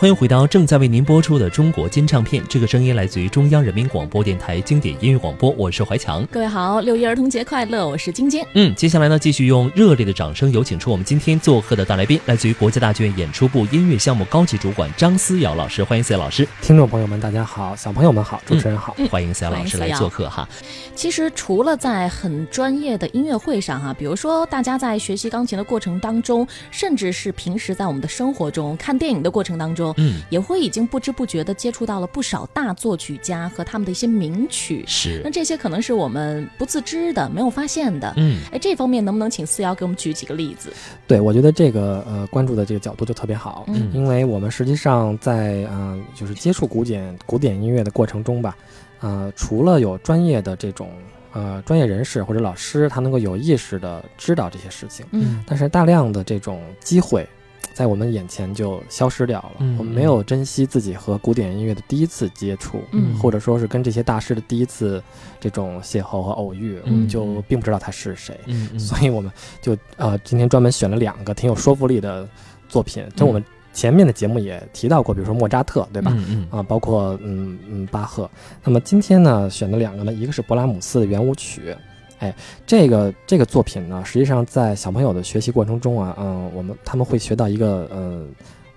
[0.00, 6.24] 欢迎回到正在为您播出的中国金唱片，这个声音来自于中央人民广播电台经典音乐广播，我是怀强。
[6.30, 8.42] 各位好，六一儿童节快乐，我是晶晶。
[8.54, 16.48] 嗯，接下来呢，继续用热烈的掌声有请出我们今天做客的大来宾，来自于国家大剧院演出部音乐项目高级主管张思瑶老师，欢迎思瑶老师。
[16.62, 20.48] 听众朋友们，大家好，小朋友们好，主持人好，欢迎思瑶老师来做客哈。
[20.94, 35.20] 其实除了在很专业的音乐会上哈，比如说大家在学习钢琴的过程当中，甚至是平时在我们的生活中看电影的过程当中，嗯，也会已经不知不觉的接触到了不少大作曲家和他们的一些名曲，是。
[35.24, 38.14] 那这些可能是我们不自知的、没有发现的。
[38.16, 40.72] 嗯，哎，这方面能不能请思瑶给我们举几个例子？
[41.06, 48.56] 对，我觉得这个呃关注的这个角度就特别好，嗯，因为我们实际上在嗯就是接触古典古典音乐的过程中吧，
[49.00, 50.90] 呃，除了有专业的这种
[51.32, 57.26] 呃专业人士或者老师，他能够有意识的知道这些事情，嗯，但是大量的这种机会。
[57.72, 59.52] 在我们眼前就消失掉了。
[59.78, 62.82] 我们没有珍惜自己和古典音乐的第一次接触，
[63.20, 65.02] 或者说是跟这些大师的第一次
[65.38, 68.38] 这种邂逅和偶遇，我们就并不知道他是谁。
[68.78, 72.28] 所以我们就呃，今天专门选了两个挺有说服力的
[72.68, 73.04] 作品。
[73.16, 73.42] 就我们
[73.72, 76.16] 前面的节目也提到过，比如说莫扎特，对吧？
[76.50, 78.28] 啊，包括嗯嗯巴赫。
[78.64, 81.74] 那么今天呢，选的两个呢，一个是勃拉姆斯的圆舞曲。
[82.20, 82.34] 哎，
[82.66, 88.26] 这个这个作品呢，实际上在小朋友的学习过程中啊，嗯，我们他们会学到一个，呃，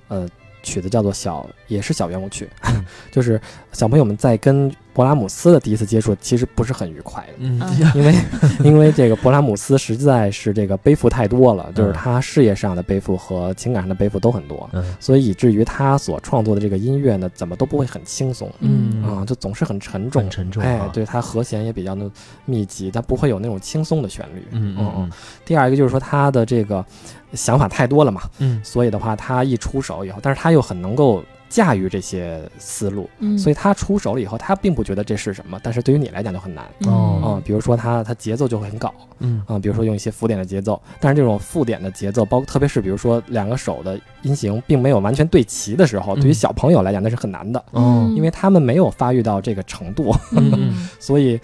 [0.07, 0.29] 呃。
[0.65, 2.49] 曲子叫做小，也是小圆舞曲，
[3.11, 3.37] 就是
[3.73, 7.59] 小朋友们在跟勃拉姆斯的第一次接触，其实不是很愉快的，嗯，
[7.95, 8.15] 因为
[8.63, 14.69] 因为这个勃拉姆斯实在是这个背负太多了，就是他事业上的背负和情感上的背负都很多，
[14.99, 19.03] 所以以至于他所创作的这个音乐呢，怎么都不会很轻松，嗯。
[19.03, 22.09] 啊，就总是很沉重，很沉重，哎，对，他和弦也比较的
[22.45, 24.93] 密集，它不会有那种轻松的旋律，嗯嗯。
[24.97, 25.11] 嗯。
[25.45, 26.85] 第二一个就是说他的这个。
[27.33, 31.23] 想法太多了嘛，嗯，所以的话，他一出手以后，但是他又很能够
[31.53, 39.39] 驾驭这些思路，嗯，所以他出手了以后，他并不觉得这是什么，但是对于你来讲就很难，哦，比如说他他节奏就会很搞，嗯。
[39.45, 51.39] 啊，比如说用一些浮点的节奏，但是这种附点的节奏，包括特别是比如说两个手的音型并没有完全对齐的时候，对于小朋友来讲那是很难的，嗯，因为他们没有发育到这个程度，嗯， 所以。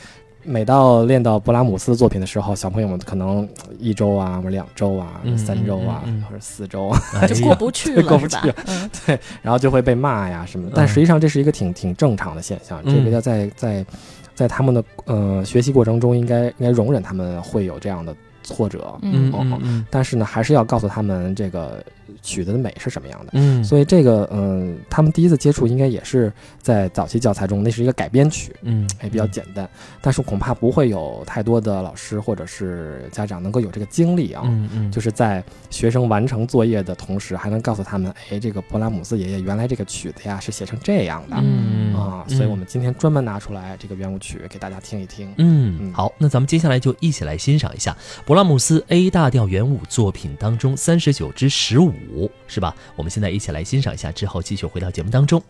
[0.49, 3.47] 每到练到勃拉姆斯作品的时候，小朋友们可能
[3.77, 8.55] 一周啊，或者两周啊，三周啊，或者四周啊， 就过不去了，过不去了。
[9.05, 10.73] 对，然后就会被骂呀什么的。
[10.75, 12.83] 但实际上这是一个挺挺正常的现象。
[12.83, 13.85] 这个要在在
[14.33, 18.97] 在他们的呃学习过程中，应该应该容忍他们会有这样的挫折。
[19.03, 19.85] 嗯。
[19.91, 21.83] 但是呢，还是要告诉他们，这个
[22.21, 23.31] 曲子的美是什么样的。
[23.33, 26.31] 嗯，所以这个，嗯，他们第一次接触应该也是
[26.61, 29.69] 在早期教材中，那是一个改编曲，嗯，也比较简单，
[30.01, 41.37] 但是恐怕不会有太多的老师或者是家长能够有这个经历啊，嗯嗯，就是在学生完成作业的同时，还能告诉他们，哎，这个勃拉姆斯爷爷原来这个曲子呀是写成这样的。
[41.41, 45.33] 嗯啊，所以我们今天专门拿出来这个圆舞曲给大家听一听。
[45.37, 47.95] 嗯，嗯好，那咱们接下来就一起来欣赏一下
[48.25, 52.75] 勃拉姆斯 A 大调圆舞作品当中三十九之十五，五是吧？
[52.95, 55.41] 我们现在一起来欣赏一下，之后继续回到节目当中。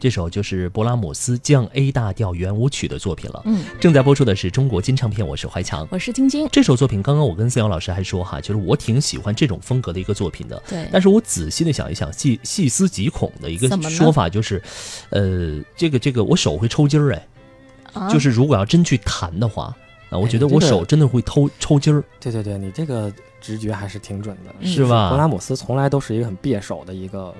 [0.00, 3.42] 这首就是勃拉姆斯降 A 大调圆舞曲的作品了。
[3.46, 5.86] 嗯，正在播出的是中国金唱片，我是怀强。
[5.90, 6.48] 我是晶晶。
[6.52, 10.62] 这首作品，刚刚我跟思瑶老师还说哈，就是我挺喜欢这种风格的一个作品的。
[10.68, 14.62] 对，但是我仔细的想一想，细细思极恐的一个说法就是，
[15.10, 17.26] 呃，这个这个我手会抽筋儿哎，
[17.94, 19.74] 啊就是如果要真去弹的话，
[20.10, 25.10] 啊，我哎觉得我手真的会抽抽筋儿，对对对，你这个直觉还是挺准的，嗯是吧？
[25.12, 27.34] 勃拉姆斯从来都是一个很别手的一个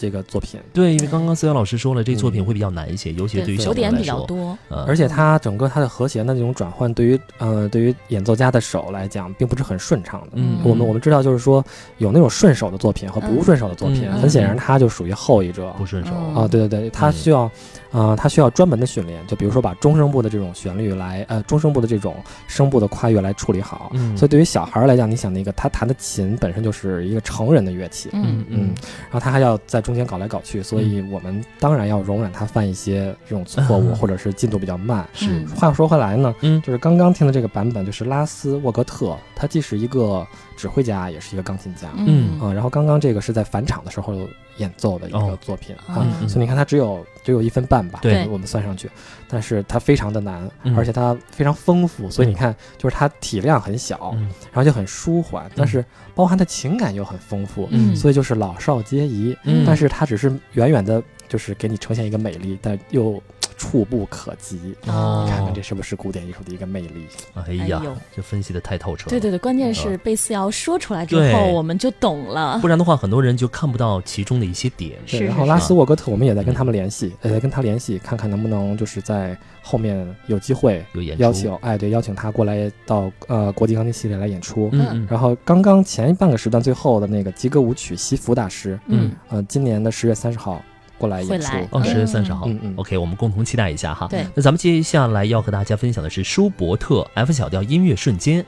[0.00, 4.00] 这个作品，对，因为刚刚思瑶老师说了，这嗯作品会比较难一些，尤其是对于小手点来说。
[4.00, 4.56] 比较多。
[4.68, 10.28] 呃，而且它整个它的和弦的那种转换，对于呃对于演奏家的手来讲，并不是很顺畅的。
[10.34, 11.62] 嗯我们我们知道，就是说
[11.98, 15.70] 有那种顺手的作品和不顺手的作品，嗯很显然它就属于后一者。
[15.76, 16.12] 不顺手。
[16.14, 17.50] 嗯啊，对对对，它需要，
[17.90, 22.16] 呃，它需要专门的训练，就比如说把中声部的这种旋律来，呃，中声部的这种
[22.46, 23.90] 声部的跨越来处理好。
[23.94, 28.74] 嗯，所以对于小孩儿来讲，你想那个他弹的琴本身就是一个成人的乐器，嗯嗯，
[29.10, 33.96] 然后他还要在中间搞来搞去，所以我们当然要容忍他犯一些这种错误，嗯。
[33.96, 35.06] 或者是进度比较慢。
[35.12, 35.26] 是。
[35.30, 36.60] 嗯话说回来呢，嗯。
[36.62, 40.26] 就是刚刚听的这个版本，就是拉斯沃格特，他既是一个
[40.60, 41.88] 指挥家，也是一个钢琴家。
[41.96, 42.38] 嗯。
[42.40, 44.14] 啊，然后刚刚这个是在返场的时候
[44.58, 48.28] 演奏的一哦个作品、嗯啊，嗯所以你看它只有只有一分半吧，对。
[48.28, 48.90] 我们算上去，
[49.26, 50.76] 但是它非常的难，嗯。
[50.76, 54.22] 而且它非常丰富，所以你看就是它体量很小，嗯。
[54.52, 55.82] 然后就很舒缓，但是
[56.14, 57.96] 包含的情感又很丰富，嗯。
[57.96, 59.34] 所以就是老少皆宜。
[59.44, 59.64] 嗯。
[59.66, 63.22] 但是它只是远远的，就是给你呈现一个美丽，但又
[63.60, 64.74] 触不可及。
[64.86, 67.06] 哦你看看这是不是古典艺术的一个魅力？
[67.34, 67.82] 哎呀
[68.16, 69.10] 这分析的太透彻了。
[69.10, 72.66] 对对对，关键嗯是贝斯瑶说出来之后，我们就懂了不。
[72.66, 74.92] 然的话，很多人就看不到其中的一些点。
[75.06, 84.70] 对，是然后拉斯沃格特，我们也在跟他们联系，也在，跟他联系，看看能不能就是在后面有机会有演出邀请，哎，对，邀请他过来到呃国际钢琴系列来演出。
[84.72, 90.62] 嗯嗯然后刚刚前半个时段最后的那个吉格舞曲西服大师，嗯呃，今年的十月三十号
[91.00, 91.48] 过来演出。
[91.70, 92.46] 哦，十月三十嗯号。
[92.46, 94.06] 嗯嗯 OK，我们共同期待一下哈。
[94.08, 98.44] 对，那咱们接下来要和大家分享的是舒伯特 F 小调音乐瞬间。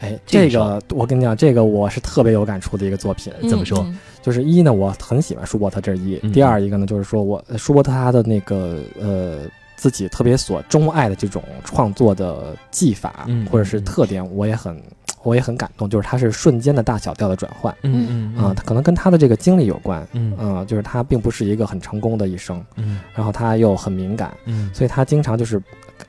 [0.00, 3.32] 哎，这这个我跟你讲，这个我是特别有感触的一个作品。
[3.48, 9.40] 怎么说嗯就是一呢，我很喜欢舒伯特，这一；嗯第二一个呢，就是说我舒伯特他的那个呃
[9.76, 14.80] 自己特别所钟爱的这种创作的技法、嗯或者是特点，我也很
[15.24, 15.90] 我也很感动。
[15.90, 20.06] 就是他是瞬间的大小调的转换嗯嗯啊、他可能跟他的这个经历有关。
[20.12, 25.60] 嗯啊、就是他并不是一个很成功的一生，嗯然后他又很敏感，嗯所以他经常就是，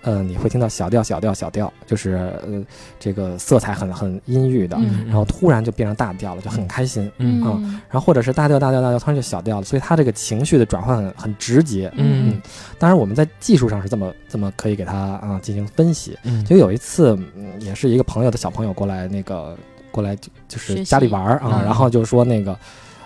[0.01, 2.11] 呃，你会听到小调、小调、小调，就是
[2.45, 2.63] 呃，
[2.99, 7.11] 这个色彩很很阴郁的，嗯然后突然就变成大调了，就很开心。
[7.17, 7.59] 嗯啊
[7.89, 11.91] 然后或者是大调、大调、大调，突然就小调了，所以他这个情绪的转换很很直接。
[11.95, 12.41] 嗯
[12.77, 16.17] 当然我们在技术上是这么这么可以给他啊、进行分析。
[16.23, 19.57] 嗯就有一次，嗯也是一个朋友的小朋友过来，那个
[19.91, 22.57] 过来就就是家里玩儿啊，嗯然后就说那个。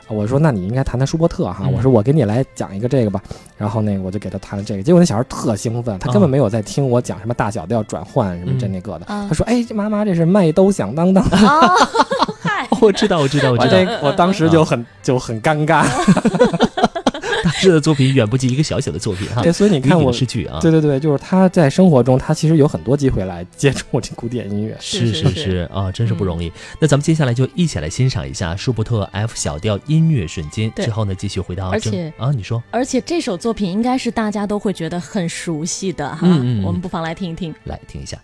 [0.09, 1.71] 我说那你应该谈谈舒伯特哈，嗯。
[1.71, 3.21] 我说我给你来讲一个这个吧，
[3.57, 9.27] 然后那个我就给他谈了这个，结果那小孩特兴奋，他根本没有在听我讲什么大小调转换什么这那个的，嗯。
[9.27, 11.23] 他说哎妈妈这是麦兜响当当，
[12.81, 15.85] 我知道，我知道，我我知道，这我当时就很就很尴尬
[17.59, 19.41] 大师的作品远不及一个小小的作品哈。
[19.43, 20.13] 对，所以你看我影。
[20.13, 24.75] 视剧啊，对对对，就是他在生活中，他其实有很多机会来接触这古典音乐。
[24.79, 26.51] 是是是是啊，真是不容易。
[26.79, 37.53] 那咱们接下来就一起来欣赏一下舒伯特 F 小调音乐瞬间，对之后呢继续回到正而且啊，你说而且这首作品应该是大家都会觉得很熟悉的哈，嗯嗯嗯我们不妨来听一听。
[37.65, 38.17] 来听一下。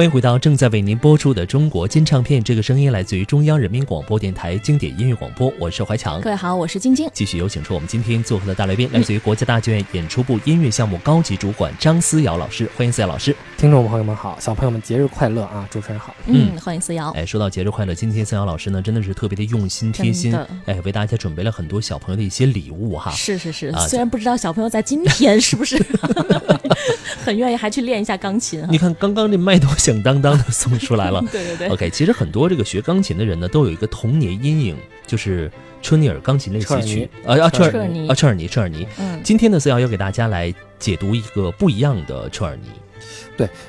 [0.00, 6.18] 欢迎回到正在为您播出的中国金唱片，这个声音来自于中央人民广播电台经典音乐广播，我是怀强。
[6.22, 7.06] 各位好，我是晶晶。
[7.12, 13.36] 继续有请出我们今天做客的大来宾，来自于国家大剧院演出部音乐项目高级主管张思瑶老师，欢迎思瑶老师。
[13.58, 15.68] 听众朋友们好，小朋友们节日快乐啊！
[15.70, 16.14] 主持人好。
[16.24, 17.10] 嗯，欢迎思瑶。
[17.10, 20.34] 哎，说到节日快乐，今天思瑶老师呢真的是特别的用心贴心，
[20.64, 23.10] 哎，为大家准备了很多小朋友的一些礼物哈。
[23.10, 25.76] 是是是，啊虽然不知道小朋友在今天是不是
[27.22, 28.78] 很愿意还去练一下钢琴哈你。
[28.78, 31.20] 看，刚刚这麦都响当当的送出来了。
[31.32, 34.76] 对对对，OK，其实很多这个学钢琴的人呢，都有一个童年阴影，
[35.06, 35.50] 就是
[35.82, 38.86] 车尼尔钢琴练习曲，啊啊，车尔尼啊，车尔尼，车尔尼。
[38.98, 42.68] 嗯，今天呢，思瑶要给大家来解读一个不一样的车尔尼。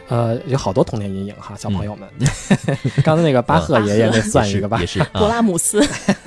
[0.07, 2.07] 呃，有好多童年阴影哈，小朋友们。
[3.03, 4.85] 刚才那个巴赫爷爷那算一个吧也。
[4.85, 5.81] 是勃啊， 拉姆斯，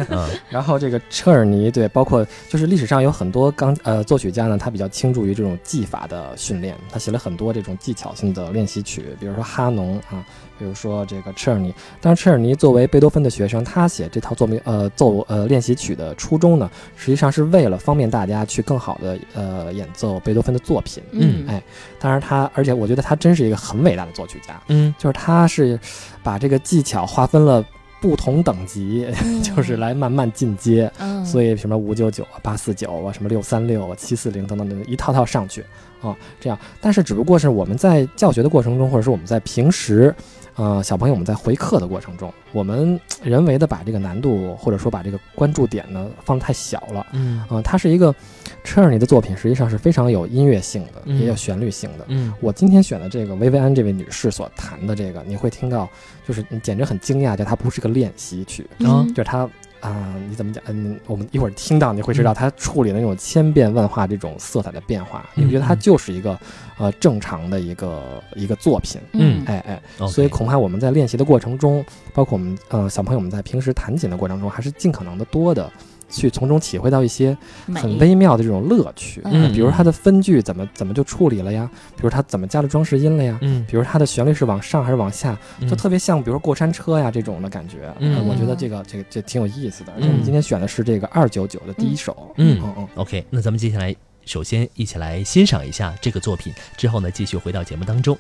[0.09, 10.25] 嗯 然后这个车尔尼，对，包括就是历史上有很多钢呃作曲家呢，他比较倾注于这种技法的训练，他写了很多这种技巧性的练习曲，比如说哈农啊，
[10.59, 11.75] 比如说这个车尔尼。
[12.01, 21.03] 当然，车尔尼作为贝多芬的学生，他写这套作品呃奏呃练习曲的初衷呢，实际上是为了方便大家去更好的呃演奏贝多芬的作品。
[21.13, 21.63] 嗯哎
[21.99, 25.79] 当然他，而且我觉得他真是一个很伟大的作曲家，嗯就是他是
[26.23, 27.65] 把这个技巧划分了
[28.01, 30.93] 不同等级，嗯 就是来慢慢进阶。
[30.99, 35.65] 嗯，所以什么五九九啊、八四九啊、什么六三六啊、七四零等等等一套套上去
[36.03, 36.59] 啊，这样。
[36.83, 40.15] 但是只不过是我们在教学的过程中，或者说我们在平时，
[40.57, 47.07] 呃，小朋友们在回课的过程中，我们人为的把这个难度或者说把这个关注点呢放得太小了。
[47.13, 48.15] 嗯啊、它是一个
[48.63, 52.05] 车尔尼的作品，实际上是非常有音乐性的，嗯也有旋律性的。
[52.09, 55.89] 嗯我今天选的这个薇薇安这位女士所弹的这个，你会听到，
[56.27, 59.49] 就是你简直很惊讶，就它不是个练习曲，啊嗯就是它
[59.85, 60.65] 啊、你怎么讲？
[60.67, 66.39] 嗯，我们一会儿听到你会知道，它处理的那种千变万化这种色彩的变化，嗯你会觉得它就是一个
[66.79, 68.99] 呃正常的一个一个作品。
[69.13, 75.71] 嗯哎哎所以恐怕我们在练习的过程中，包括我们呃小朋友们在平时弹琴的过程中，还是尽可能的多的
[76.09, 77.37] 去从中体会到一些
[77.75, 79.21] 很微妙的这种乐趣。
[79.25, 81.71] 嗯比如它的分句怎么怎么就处理了呀？
[81.97, 83.39] 比如它怎么加了装饰音了呀？
[83.43, 87.95] 嗯比如它的旋律是往上还是往下，嗯就特别像比如说过山车呀这种的感觉。
[87.99, 89.93] 嗯呃我觉得这个这个这挺有意思的。
[89.93, 92.33] 而嗯且我们今天选的是这个二九九的第一首。
[92.37, 92.89] 嗯嗯嗯。
[92.97, 93.95] OK，那咱们接下来
[94.25, 98.17] 首先一起来欣赏一下这个作品，之后呢继续回到节目当中。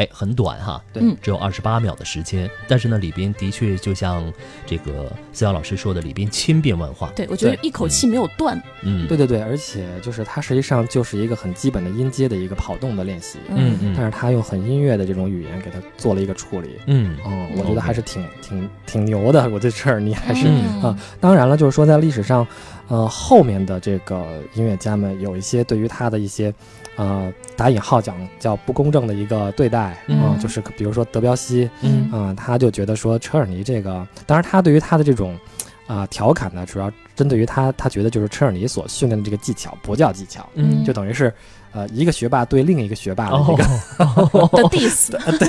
[0.00, 1.02] 哎，很短哈，对。
[1.02, 1.14] 嗯。
[1.20, 4.32] 只有二十八秒的时间，但是呢，里边的确就像
[4.64, 7.10] 这个思瑶老师说的，里边千变万化。
[7.14, 13.78] 对我觉得一口气没有断，嗯，对对对，而且就是它实际上就是一个很基本的音阶的一个跑动的练习，嗯。
[13.82, 16.78] 嗯但是他用很音乐的这种语言给它做了一个处理。
[16.86, 17.16] 嗯。
[17.26, 19.46] 嗯，我觉得还是挺挺挺牛的。
[19.50, 20.82] 我对这儿你还是嗯。
[20.82, 22.46] 啊，当然了，就是说在历史上，
[22.88, 24.24] 呃，后面的这个
[24.54, 26.52] 音乐家们有一些对于他的一些，
[26.96, 35.38] 呃，打引号讲叫不公正的一个对待啊、嗯就是比如说德彪西，嗯啊、他就觉得说车尔尼这个，当然他对于他的这种。
[35.86, 41.34] 啊、调侃呢，主要针对于他，他觉得就是车尔尼所训练的这个技巧不叫技巧，嗯就等于是，
[41.72, 43.64] 呃，一个学霸对另一个学霸的这个
[44.04, 45.48] 哦，的 diss， 对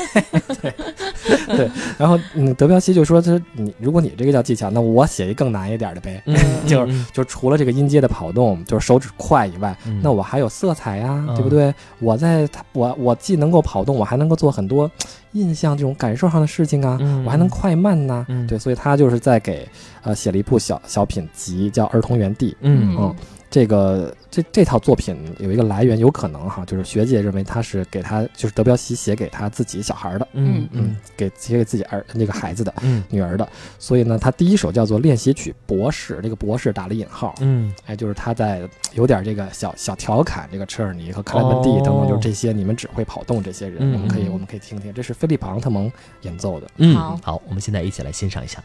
[0.61, 1.71] 对对。
[1.97, 6.21] 然后，嗯，德彪西就说：“这你如果你这个叫技巧，那我写一更难一点的呗。
[6.25, 6.35] 嗯
[6.67, 9.99] 就是嗯就除了这个音阶的跑动，就是手指快以外，嗯。
[10.03, 11.35] 那我还有色彩呀，嗯。
[11.35, 11.73] 对不对？
[11.99, 14.89] 我在它我我既能够跑动，我还能够做很多
[15.31, 17.23] 印象这种感受上的事情啊，嗯。
[17.25, 18.45] 我还能快慢呐、嗯。
[18.45, 19.67] 对，所以他就是在给
[20.03, 22.51] 呃写了一部小小品集，叫《儿童园地》。
[22.61, 22.95] 嗯。
[22.99, 23.15] 嗯，
[23.51, 33.03] 这个这这套作品有一个来源，有可能哈，就是学界认为他是给他就是德彪西写给他自己小孩儿的，嗯嗯，给写给自己儿那个孩子的嗯。
[33.09, 33.45] 女儿的，
[33.77, 37.75] 所以呢，他第一首叫做练习曲博士，这个博士打了引号，嗯。
[37.85, 38.61] 哎，就是他在
[38.93, 42.07] 有点这个小小调侃这个车尔尼和克莱门蒂等等，哦。
[42.07, 44.31] 就是这些你们只会跑动这些人，嗯我们可以嗯。
[44.31, 45.91] 我们可以听听，这是菲利普昂特蒙
[46.21, 46.67] 演奏的。
[46.77, 47.19] 嗯，好。
[47.21, 48.63] 好，我们现在一起来欣赏一下。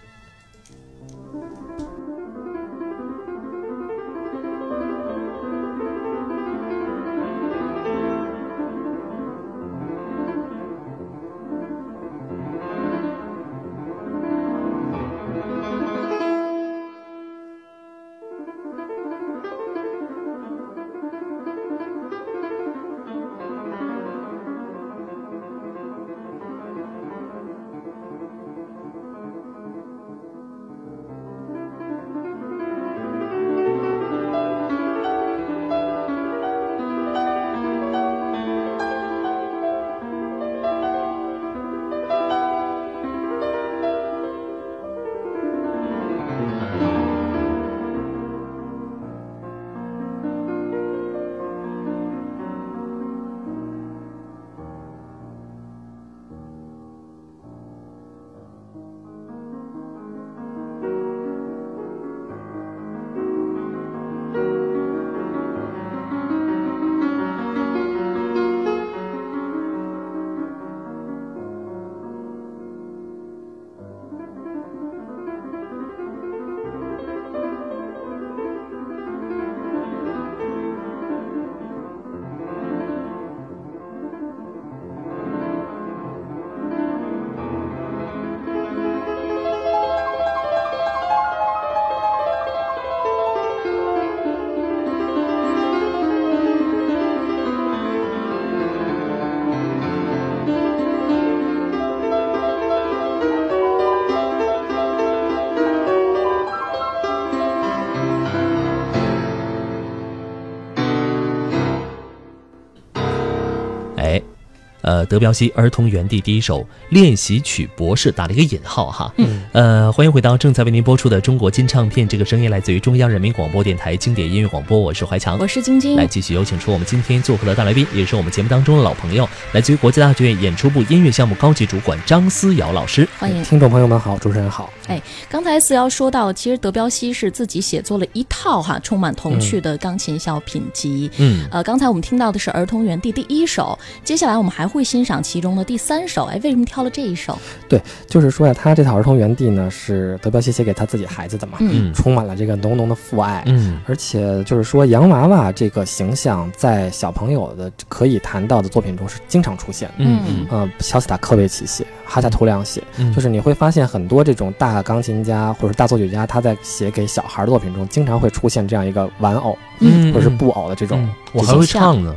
[114.97, 119.13] 呃，德彪西《儿童园地》第一首练习曲博士打了一个引号哈。
[119.19, 125.47] 嗯，呃，欢迎回到正在为您播出的中国金唱片，这个声音来自于中央人民广播电台经典音乐广播，我是怀强我。
[125.47, 133.07] 是晶晶来，继续有请出我们今天做客的大来宾，也是我们节目当中的老朋友，来自于国家大剧院演出部音乐项目高级主管张思瑶老师。
[133.19, 133.45] 欢迎。
[133.45, 134.73] 听众朋友们好，主持人好。
[134.87, 141.11] 哎刚才思瑶说到，其实德彪西是自己写作了一套哈充满童趣的钢琴小品集。
[141.19, 146.25] 嗯呃，刚才我们听到的是《儿童园地》第一首，接下来我们还会欣赏其中的第三首。
[146.27, 147.37] 哎，为什么挑了这一首？
[147.69, 153.43] 对就是说呀，他这套儿童园地呢是德彪西写给他自己孩子的嘛，嗯嗯充满了这个浓浓的父爱。
[153.47, 159.95] 嗯而且就是说，洋娃娃这个形象在小朋友的可以谈到的作品中是经常出现的。
[159.99, 171.13] 嗯嗯呃，肖斯塔科维奇写，哈夏图良写，嗯，就是你会发现很多这种大钢琴家或者大作曲家，他在写给小孩的作品中，经常会出现这样一个玩偶嗯或者是布偶的这种嗯。
[171.33, 172.15] 我还会唱呢。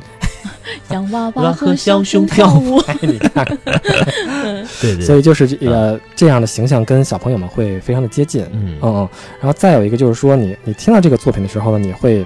[0.90, 2.78] 洋娃娃娃和和小小熊熊跳跳舞。
[2.80, 3.46] 哎，你看，
[4.82, 8.44] 对对，所以就是这个这样的形象跟小朋友们会非常的接近。
[8.52, 9.10] 嗯嗯嗯，
[9.40, 12.26] 然后再有一个就是说你，你听到这个作品的时候呢，你会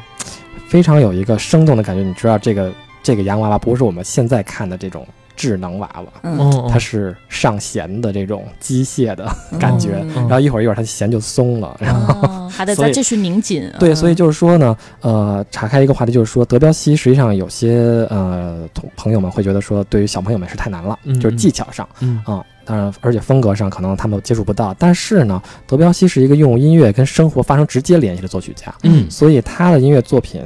[0.67, 5.05] 非常有一个生动的感觉，你知道这个这个洋娃娃不是我们现在看的这种
[5.35, 9.27] 智能娃娃，嗯哦，它是上弦的这种机械的
[9.59, 12.27] 感觉，嗯然后一会儿一会儿它弦就松了，然后。
[12.27, 13.71] 哦，还得再继续拧紧。
[13.79, 24.73] 对，所以嗯就是说呢，呃，岔开一个话题，就是说德彪西实际上有些呃同朋友们会觉得说，对于小朋友们是太难了，嗯就是技巧上嗯啊、当然而且风格上可能他们接触不到。
[24.77, 30.41] 但是呢，德彪西是一个用音乐跟生活发生直接联系的作曲家，嗯所以他的音乐作品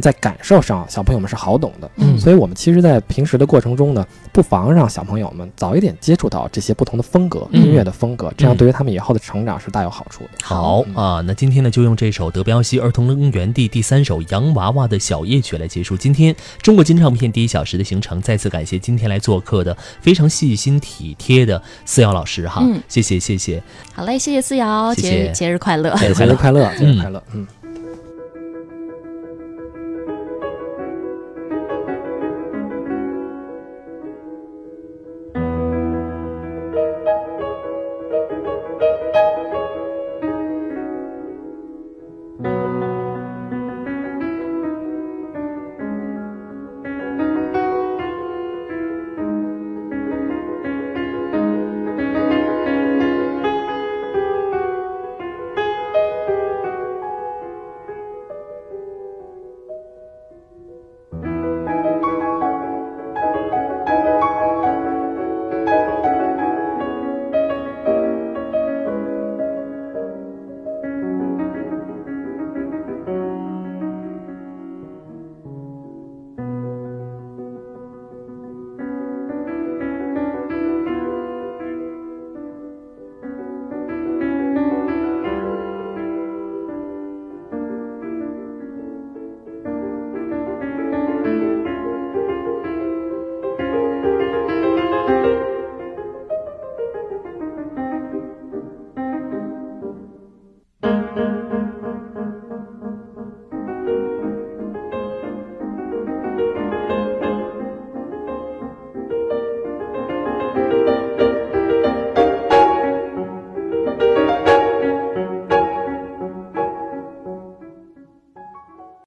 [0.00, 1.90] 在感受上小朋友们是好懂的。
[1.96, 10.30] 嗯所以我们其实，在平时的过程中呢，不妨让小朋友们早一点接触到这些不同的风格、嗯音乐的风格，这样嗯对于他们以后的成长是大有好处的。
[10.42, 18.20] 好啊，那今天呢，就用这首德彪西《儿童乐园地》第三首《洋娃娃的小夜曲》来结束今天中国金唱片第一小时的行程。
[18.20, 23.62] 再次感谢今天来做客的非常细心体贴的思瑶老师哈，嗯谢谢谢谢。
[23.94, 25.94] 好嘞，谢谢思瑶，节日节日快乐。
[25.96, 27.46] 节日快乐节日快乐，嗯。